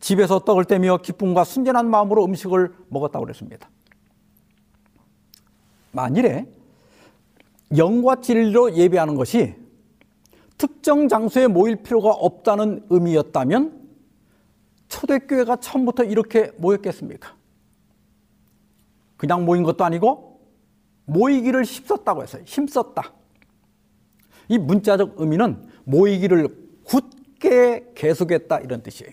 집에서 0.00 0.38
떡을 0.38 0.64
떼며 0.64 0.98
기쁨과 0.98 1.44
순전한 1.44 1.90
마음으로 1.90 2.24
음식을 2.24 2.72
먹었다고 2.88 3.26
그랬습니다. 3.26 3.68
만일에 5.92 6.46
영과 7.76 8.22
진리로 8.22 8.74
예배하는 8.74 9.16
것이 9.16 9.54
특정 10.56 11.08
장소에 11.08 11.46
모일 11.46 11.76
필요가 11.76 12.10
없다는 12.10 12.86
의미였다면 12.88 13.86
초대교회가 14.88 15.56
처음부터 15.56 16.04
이렇게 16.04 16.52
모였겠습니까? 16.56 17.36
그냥 19.18 19.44
모인 19.44 19.62
것도 19.62 19.84
아니고 19.84 20.40
모이기를 21.04 21.64
힘썼다고 21.64 22.22
했어요. 22.22 22.42
힘썼다. 22.46 23.12
이 24.48 24.56
문자적 24.56 25.20
의미는 25.20 25.68
모이기를 25.88 26.48
굳게 26.84 27.92
계속했다 27.94 28.58
이런 28.60 28.82
뜻이에요. 28.82 29.12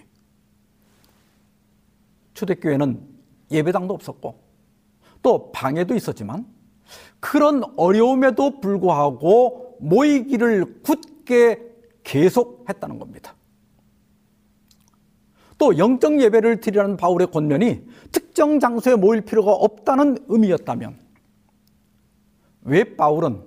초대교회는 2.33 3.01
예배당도 3.49 3.93
없었고 3.93 4.39
또 5.21 5.51
방에도 5.53 5.95
있었지만 5.95 6.45
그런 7.19 7.63
어려움에도 7.77 8.59
불구하고 8.59 9.77
모이기를 9.79 10.81
굳게 10.83 11.61
계속했다는 12.03 12.99
겁니다. 12.99 13.35
또 15.57 15.77
영적 15.77 16.21
예배를 16.21 16.59
드리라는 16.59 16.97
바울의 16.97 17.31
권면이 17.31 17.87
특정 18.11 18.59
장소에 18.59 18.95
모일 18.95 19.21
필요가 19.21 19.51
없다는 19.53 20.17
의미였다면 20.27 20.99
왜 22.63 22.95
바울은 22.95 23.41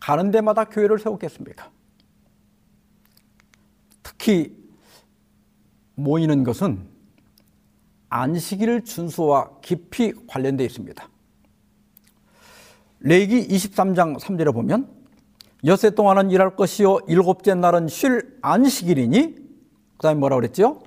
가는 0.00 0.30
데마다 0.32 0.64
교회를 0.64 0.98
세웠겠습니까? 0.98 1.70
특히 4.18 4.56
모이는 5.94 6.44
것은 6.44 6.86
안식일을 8.08 8.84
준수와 8.84 9.60
깊이 9.60 10.12
관련되어 10.26 10.66
있습니다. 10.66 11.08
레기 13.00 13.46
23장 13.48 14.18
3절에 14.18 14.52
보면 14.52 14.88
여세 15.64 15.90
동안은 15.90 16.30
일할 16.30 16.56
것이요 16.56 17.00
일곱째 17.08 17.54
날은 17.54 17.88
쉴 17.88 18.38
안식일이니 18.42 19.34
그다음에 19.96 20.18
뭐라 20.18 20.36
그랬죠? 20.36 20.82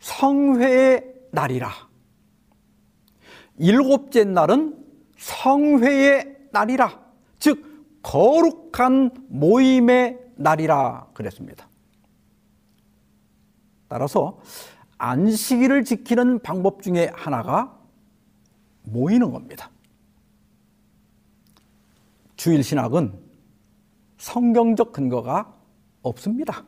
성회의 0.00 1.04
날이라. 1.30 1.70
일곱째 3.58 4.24
날은 4.24 4.84
성회의 5.18 6.36
날이라. 6.52 7.00
즉 7.38 8.00
거룩한 8.02 9.10
모임의 9.28 10.18
날이라 10.36 11.08
그랬습니다. 11.14 11.67
따라서 13.88 14.38
안식일을 14.98 15.84
지키는 15.84 16.40
방법 16.40 16.82
중에 16.82 17.10
하나가 17.14 17.78
모이는 18.82 19.32
겁니다. 19.32 19.70
주일 22.36 22.62
신학은 22.62 23.18
성경적 24.18 24.92
근거가 24.92 25.54
없습니다. 26.02 26.64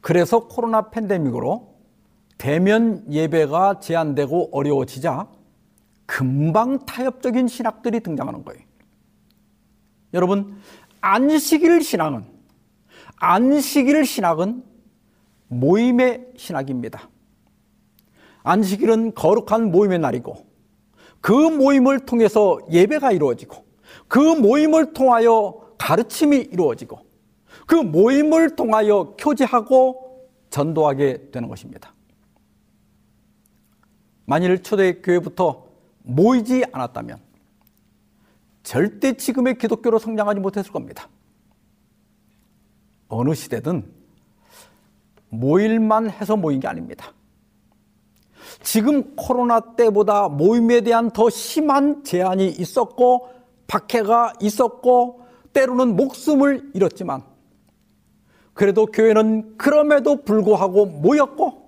그래서 0.00 0.48
코로나 0.48 0.90
팬데믹으로 0.90 1.74
대면 2.36 3.04
예배가 3.10 3.80
제한되고 3.80 4.50
어려워지자 4.52 5.28
금방 6.06 6.84
타협적인 6.84 7.48
신학들이 7.48 8.00
등장하는 8.00 8.44
거예요. 8.44 8.62
여러분, 10.12 10.58
안식일 11.00 11.82
신앙은, 11.82 12.24
안식일 13.16 14.04
신학은 14.04 14.73
모임의 15.60 16.32
신학입니다. 16.36 17.08
안식일은 18.42 19.14
거룩한 19.14 19.70
모임의 19.70 19.98
날이고 20.00 20.46
그 21.20 21.32
모임을 21.32 22.00
통해서 22.00 22.58
예배가 22.70 23.12
이루어지고 23.12 23.64
그 24.08 24.18
모임을 24.18 24.92
통하여 24.92 25.74
가르침이 25.78 26.36
이루어지고 26.36 26.98
그 27.66 27.74
모임을 27.74 28.56
통하여 28.56 29.14
교제하고 29.16 30.28
전도하게 30.50 31.30
되는 31.30 31.48
것입니다. 31.48 31.94
만일 34.26 34.62
초대교회부터 34.62 35.66
모이지 36.02 36.64
않았다면 36.72 37.18
절대 38.62 39.14
지금의 39.14 39.58
기독교로 39.58 39.98
성장하지 39.98 40.40
못했을 40.40 40.72
겁니다. 40.72 41.08
어느 43.08 43.34
시대든 43.34 44.03
모일만 45.38 46.10
해서 46.10 46.36
모인 46.36 46.60
게 46.60 46.68
아닙니다. 46.68 47.12
지금 48.62 49.14
코로나 49.16 49.60
때보다 49.74 50.28
모임에 50.28 50.80
대한 50.80 51.10
더 51.10 51.28
심한 51.30 52.04
제한이 52.04 52.48
있었고 52.48 53.28
박해가 53.66 54.34
있었고 54.40 55.22
때로는 55.52 55.96
목숨을 55.96 56.70
잃었지만 56.74 57.22
그래도 58.52 58.86
교회는 58.86 59.56
그럼에도 59.58 60.24
불구하고 60.24 60.86
모였고 60.86 61.64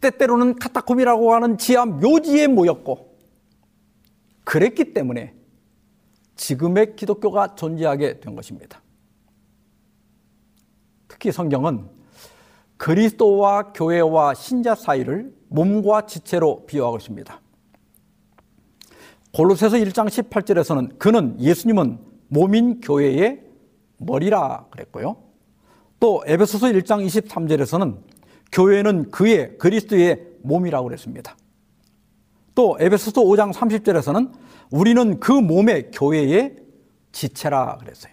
때때로는 0.00 0.56
카타콤이라고 0.56 1.34
하는 1.34 1.58
지하 1.58 1.86
묘지에 1.86 2.46
모였고 2.46 3.16
그랬기 4.44 4.92
때문에 4.92 5.34
지금의 6.36 6.96
기독교가 6.96 7.54
존재하게 7.54 8.20
된 8.20 8.36
것입니다. 8.36 8.82
특히 11.08 11.32
성경은 11.32 11.95
그리스도와 12.76 13.72
교회와 13.72 14.34
신자 14.34 14.74
사이를 14.74 15.34
몸과 15.48 16.06
지체로 16.06 16.66
비유하고 16.66 16.98
있습니다. 16.98 17.40
골로새서 19.32 19.76
1장 19.76 20.08
18절에서는 20.08 20.98
그는 20.98 21.40
예수님은 21.40 21.98
몸인 22.28 22.80
교회의 22.80 23.42
머리라 23.98 24.66
그랬고요. 24.70 25.16
또 26.00 26.22
에베소서 26.26 26.68
1장 26.68 27.04
23절에서는 27.06 27.98
교회는 28.52 29.10
그의 29.10 29.58
그리스도의 29.58 30.26
몸이라고 30.42 30.86
그랬습니다. 30.88 31.36
또 32.54 32.76
에베소서 32.80 33.22
5장 33.22 33.52
30절에서는 33.52 34.32
우리는 34.70 35.20
그 35.20 35.32
몸의 35.32 35.90
교회의 35.92 36.56
지체라 37.12 37.78
그랬어요. 37.78 38.12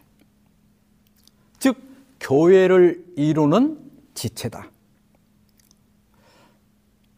즉 1.59 1.77
교회를 2.19 3.05
이루는 3.15 3.82
지체다. 4.13 4.69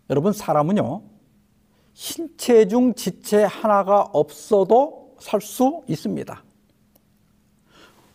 여러분 0.10 0.34
사람은요 0.34 1.02
신체 1.94 2.68
중 2.68 2.94
지체 2.94 3.44
하나가 3.44 4.02
없어도 4.02 5.16
살 5.20 5.42
수 5.42 5.84
있습니다. 5.88 6.44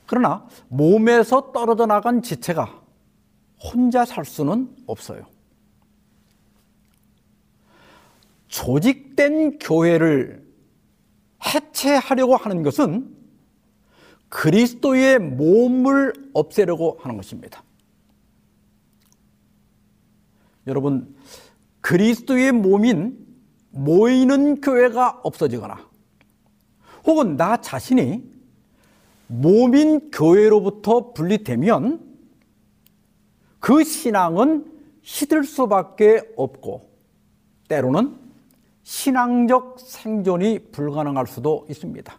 그러나 0.07 0.47
몸에서 0.68 1.53
떨어져 1.53 1.87
나간 1.87 2.22
지체가 2.22 2.83
혼자 3.62 4.05
살 4.05 4.24
수는 4.24 4.74
없어요. 4.87 5.24
조직된 8.49 9.59
교회를 9.59 10.45
해체하려고 11.45 12.37
하는 12.37 12.62
것은 12.62 13.16
그리스도의 14.28 15.18
몸을 15.18 16.12
없애려고 16.35 16.99
하는 17.01 17.16
것입니다. 17.16 17.62
여러분, 20.67 21.15
그리스도의 21.81 22.53
몸인 22.53 23.19
모이는 23.71 24.61
교회가 24.61 25.21
없어지거나 25.23 25.89
혹은 27.07 27.37
나 27.37 27.57
자신이 27.57 28.23
몸인 29.27 30.11
교회로부터 30.11 31.13
분리되면 31.13 32.01
그 33.61 33.85
신앙은 33.85 34.67
시들 35.03 35.45
수밖에 35.45 36.23
없고 36.37 36.91
때로는 37.69 38.17
신앙적 38.83 39.79
생존이 39.79 40.71
불가능할 40.73 41.27
수도 41.27 41.67
있습니다. 41.71 42.19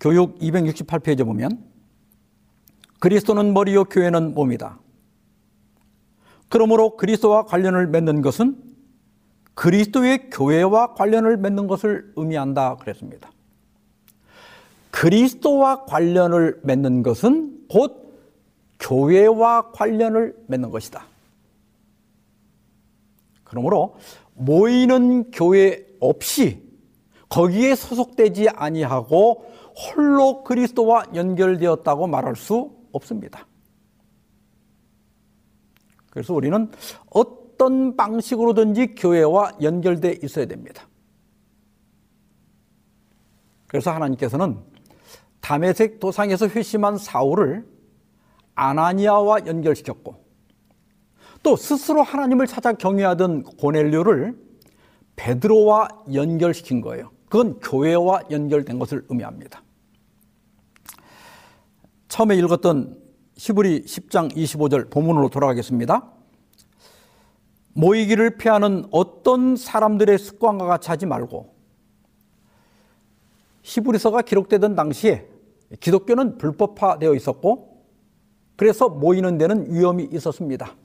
교육 0.00 0.38
268페이지 0.38 1.24
보면 1.24 1.64
그리스도는 2.98 3.54
머리요 3.54 3.84
교회는 3.84 4.34
몸이다. 4.34 4.78
그러므로 6.54 6.96
그리스도와 6.96 7.46
관련을 7.46 7.88
맺는 7.88 8.22
것은 8.22 8.56
그리스도의 9.54 10.30
교회와 10.30 10.94
관련을 10.94 11.36
맺는 11.36 11.66
것을 11.66 12.12
의미한다 12.14 12.76
그랬습니다. 12.76 13.32
그리스도와 14.92 15.84
관련을 15.84 16.60
맺는 16.62 17.02
것은 17.02 17.66
곧 17.68 18.14
교회와 18.78 19.72
관련을 19.72 20.36
맺는 20.46 20.70
것이다. 20.70 21.04
그러므로 23.42 23.96
모이는 24.34 25.32
교회 25.32 25.84
없이 25.98 26.62
거기에 27.30 27.74
소속되지 27.74 28.50
아니하고 28.50 29.44
홀로 29.74 30.44
그리스도와 30.44 31.06
연결되었다고 31.16 32.06
말할 32.06 32.36
수 32.36 32.70
없습니다. 32.92 33.44
그래서 36.14 36.32
우리는 36.32 36.70
어떤 37.10 37.96
방식으로든지 37.96 38.94
교회와 38.94 39.52
연결돼 39.60 40.20
있어야 40.22 40.46
됩니다. 40.46 40.88
그래서 43.66 43.90
하나님께서는 43.90 44.58
담에색 45.40 45.98
도상에서 45.98 46.46
회심한 46.48 46.96
사울을 46.96 47.66
아나니아와 48.54 49.46
연결시켰고 49.46 50.24
또 51.42 51.56
스스로 51.56 52.02
하나님을 52.02 52.46
찾아 52.46 52.72
경외하던 52.72 53.42
고넬료를 53.42 54.38
베드로와 55.16 55.88
연결시킨 56.14 56.80
거예요. 56.80 57.10
그건 57.28 57.58
교회와 57.58 58.22
연결된 58.30 58.78
것을 58.78 59.04
의미합니다. 59.08 59.62
처음에 62.08 62.36
읽었던 62.36 63.03
히브리 63.36 63.82
10장 63.82 64.34
25절 64.34 64.90
본문으로 64.90 65.28
돌아가겠습니다. 65.28 66.10
모이기를 67.74 68.36
피하는 68.36 68.84
어떤 68.90 69.56
사람들의 69.56 70.16
습관과 70.18 70.66
같이 70.66 70.88
하지 70.90 71.06
말고 71.06 71.54
히브리서가 73.62 74.22
기록되던 74.22 74.76
당시에 74.76 75.28
기독교는 75.80 76.38
불법화되어 76.38 77.14
있었고 77.14 77.84
그래서 78.56 78.88
모이는 78.88 79.38
데는 79.38 79.72
위험이 79.72 80.08
있었습니다. 80.12 80.76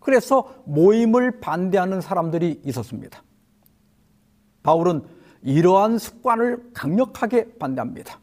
그래서 0.00 0.62
모임을 0.64 1.40
반대하는 1.40 2.00
사람들이 2.00 2.62
있었습니다. 2.64 3.22
바울은 4.62 5.04
이러한 5.42 5.98
습관을 5.98 6.70
강력하게 6.72 7.56
반대합니다. 7.58 8.18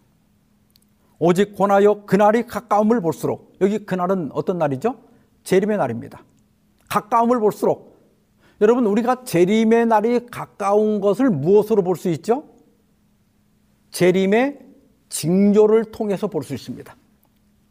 오직 1.26 1.56
권하여 1.56 2.04
그날이 2.06 2.46
가까움을 2.46 3.00
볼수록 3.00 3.56
여기 3.62 3.86
그날은 3.86 4.30
어떤 4.34 4.58
날이죠? 4.58 5.00
재림의 5.46 5.78
날입니다. 5.78 6.22
가까움을 6.90 7.40
볼수록 7.40 7.98
여러분 8.60 8.86
우리가 8.86 9.24
재림의 9.24 9.86
날이 9.86 10.26
가까운 10.26 11.00
것을 11.00 11.30
무엇으로 11.30 11.82
볼 11.82 11.96
수 11.96 12.10
있죠? 12.10 12.44
재림의 13.92 14.60
징조를 15.08 15.86
통해서 15.94 16.28
볼 16.28 16.44
수 16.44 16.54
있습니다. 16.56 16.94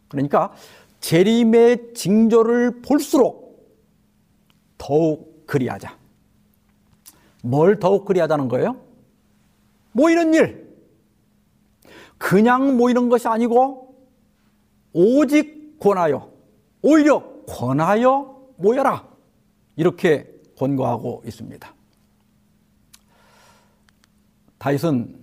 그러니까 0.08 0.54
재림의 1.00 1.92
징조를 1.92 2.80
볼수록 2.80 3.68
더욱 4.78 5.46
그리하자. 5.46 5.94
뭘 7.42 7.78
더욱 7.78 8.06
그리하자는 8.06 8.48
거예요? 8.48 8.76
모이는 9.92 10.32
일. 10.32 10.61
그냥 12.22 12.76
모이는 12.76 13.08
것이 13.08 13.26
아니고 13.26 13.96
오직 14.92 15.76
권하여 15.80 16.30
오히려 16.80 17.24
권하여 17.48 18.40
모여라. 18.56 19.08
이렇게 19.74 20.32
권고하고 20.56 21.24
있습니다. 21.26 21.74
다윗은 24.58 25.18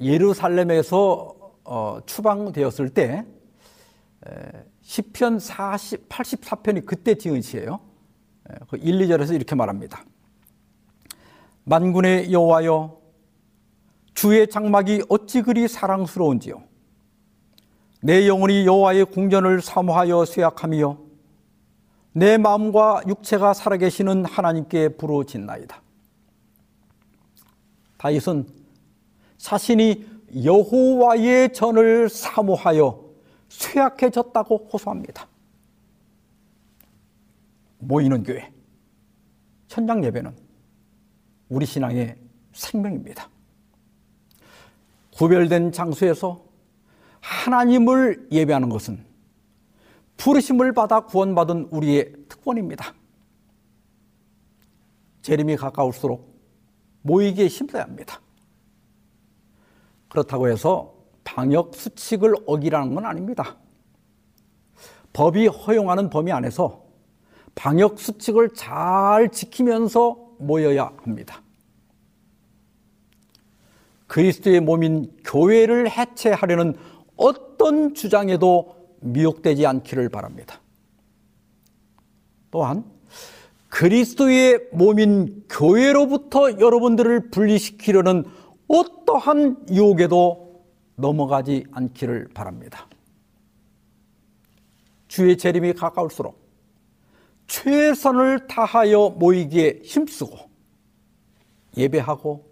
예루살렘에서 0.00 1.34
어, 1.64 1.98
추방되었을 2.06 2.88
때 2.88 3.26
시편 4.80 5.38
40, 5.38 6.08
84편이 6.08 6.86
그때 6.86 7.14
지은 7.14 7.42
시예요. 7.42 7.80
그 8.70 8.78
1, 8.78 8.98
2절에서 8.98 9.34
이렇게 9.34 9.54
말합니다. 9.54 10.04
만군의 11.64 12.32
여호와여 12.32 12.99
주의 14.14 14.48
장막이 14.48 15.04
어찌 15.08 15.42
그리 15.42 15.68
사랑스러운지요 15.68 16.62
내 18.02 18.26
영혼이 18.26 18.66
여호와의 18.66 19.06
궁전을 19.06 19.60
사모하여 19.60 20.24
쇠약하며 20.24 20.98
내 22.12 22.38
마음과 22.38 23.02
육체가 23.06 23.54
살아계시는 23.54 24.24
하나님께 24.24 24.96
부르짖나이다. 24.96 25.80
다윗은 27.98 28.48
자신이 29.36 30.06
여호와의 30.44 31.52
전을 31.52 32.08
사모하여 32.08 33.04
쇠약해졌다고 33.48 34.70
호소합니다. 34.72 35.28
모이는 37.78 38.22
교회, 38.22 38.50
현장 39.68 40.02
예배는 40.04 40.34
우리 41.48 41.66
신앙의 41.66 42.16
생명입니다. 42.52 43.28
구별된 45.20 45.72
장소에서 45.72 46.46
하나님을 47.20 48.28
예배하는 48.32 48.70
것은 48.70 49.04
부르심을 50.16 50.72
받아 50.72 51.00
구원받은 51.00 51.68
우리의 51.70 52.14
특권입니다. 52.26 52.94
재림이 55.20 55.56
가까울수록 55.56 56.40
모이기에 57.02 57.48
힘써야 57.48 57.82
합니다. 57.82 58.22
그렇다고 60.08 60.48
해서 60.48 60.94
방역 61.22 61.74
수칙을 61.74 62.34
어기라는 62.46 62.94
건 62.94 63.04
아닙니다. 63.04 63.58
법이 65.12 65.48
허용하는 65.48 66.08
범위 66.08 66.32
안에서 66.32 66.82
방역 67.54 68.00
수칙을 68.00 68.54
잘 68.54 69.30
지키면서 69.30 70.16
모여야 70.38 70.90
합니다. 71.02 71.42
그리스도의 74.10 74.58
몸인 74.58 75.08
교회를 75.24 75.88
해체하려는 75.88 76.74
어떤 77.16 77.94
주장에도 77.94 78.74
미혹되지 79.02 79.64
않기를 79.64 80.08
바랍니다. 80.08 80.60
또한 82.50 82.84
그리스도의 83.68 84.66
몸인 84.72 85.44
교회로부터 85.48 86.58
여러분들을 86.58 87.30
분리시키려는 87.30 88.24
어떠한 88.66 89.68
유혹에도 89.70 90.64
넘어가지 90.96 91.64
않기를 91.70 92.30
바랍니다. 92.34 92.88
주의 95.06 95.38
재림이 95.38 95.74
가까울수록 95.74 96.36
최선을 97.46 98.48
다하여 98.48 99.10
모이기에 99.10 99.82
힘쓰고 99.84 100.36
예배하고 101.76 102.50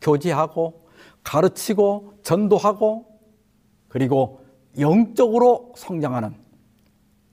교제하고 0.00 0.85
가르치고 1.26 2.20
전도하고 2.22 3.04
그리고 3.88 4.40
영적으로 4.78 5.72
성장하는 5.76 6.36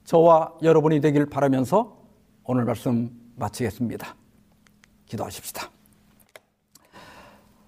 저와 0.04 0.54
여러분이 0.62 1.00
되길 1.00 1.26
바라면서 1.26 1.96
오늘 2.42 2.64
말씀 2.64 3.10
마치겠습니다. 3.36 4.16
기도하십시다. 5.06 5.70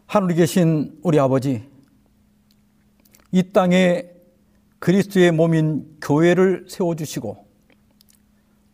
하늘에 0.07 0.35
계신 0.35 0.99
우리 1.03 1.19
아버지, 1.21 1.63
이 3.31 3.53
땅에 3.53 4.11
그리스도의 4.81 5.31
몸인 5.31 5.99
교회를 6.01 6.67
세워주시고 6.69 7.47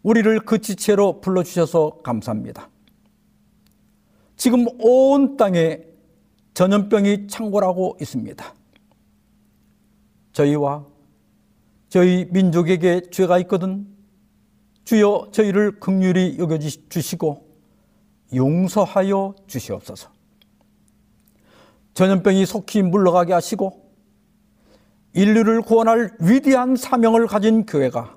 우리를 0.02 0.40
그 0.40 0.58
지체로 0.60 1.20
불러주셔서 1.20 2.00
감사합니다. 2.02 2.70
지금 4.36 4.66
온 4.80 5.36
땅에 5.36 5.91
전염병이 6.54 7.28
창궐하고 7.28 7.96
있습니다. 8.00 8.54
저희와 10.32 10.86
저희 11.88 12.26
민족에게 12.30 13.02
죄가 13.10 13.38
있거든 13.40 13.86
주여 14.84 15.28
저희를 15.32 15.78
극률히 15.78 16.36
여겨 16.38 16.58
주시고 16.58 17.52
용서하여 18.34 19.34
주시옵소서. 19.46 20.10
전염병이 21.94 22.46
속히 22.46 22.82
물러가게 22.82 23.32
하시고 23.32 23.82
인류를 25.14 25.60
구원할 25.60 26.10
위대한 26.20 26.74
사명을 26.74 27.26
가진 27.26 27.66
교회가 27.66 28.16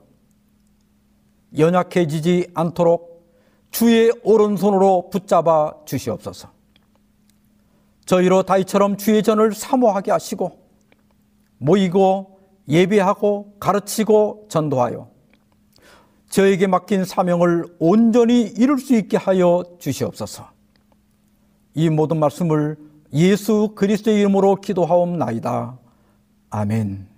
연약해지지 1.58 2.52
않도록 2.54 3.30
주의 3.72 4.12
오른손으로 4.24 5.10
붙잡아 5.10 5.74
주시옵소서. 5.86 6.55
저희로 8.06 8.44
다이처럼 8.44 8.98
주의 8.98 9.22
전을 9.24 9.54
사모하게 9.54 10.12
하시고 10.12 10.60
모이고 11.58 12.40
예배하고 12.68 13.56
가르치고 13.60 14.48
전도하여 14.50 15.10
저에게 16.30 16.68
맡긴 16.68 17.06
사명을 17.06 17.66
온전히 17.80 18.42
이룰 18.42 18.78
수 18.80 18.96
있게 18.96 19.16
하여 19.18 19.64
주시옵소서. 19.80 20.50
이 21.76 21.90
모든 21.90 22.20
말씀을 22.20 22.78
예수 23.14 23.72
그리스도의 23.76 24.20
이름으로 24.20 24.56
기도하옵나이다. 24.56 25.78
아멘. 26.50 27.15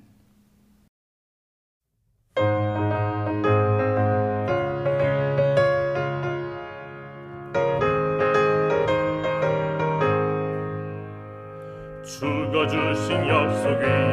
주신 12.66 13.28
약속 13.28 13.80
위 13.82 14.07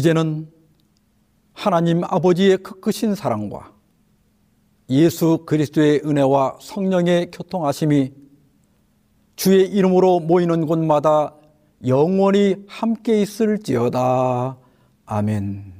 이제는 0.00 0.50
하나님 1.52 2.02
아버지의 2.04 2.56
크크신 2.62 3.14
사랑과 3.14 3.70
예수 4.88 5.44
그리스도의 5.44 6.00
은혜와 6.06 6.56
성령의 6.58 7.30
교통하심이 7.30 8.10
주의 9.36 9.66
이름으로 9.66 10.20
모이는 10.20 10.64
곳마다 10.64 11.34
영원히 11.86 12.56
함께 12.66 13.20
있을지어다. 13.20 14.56
아멘. 15.04 15.79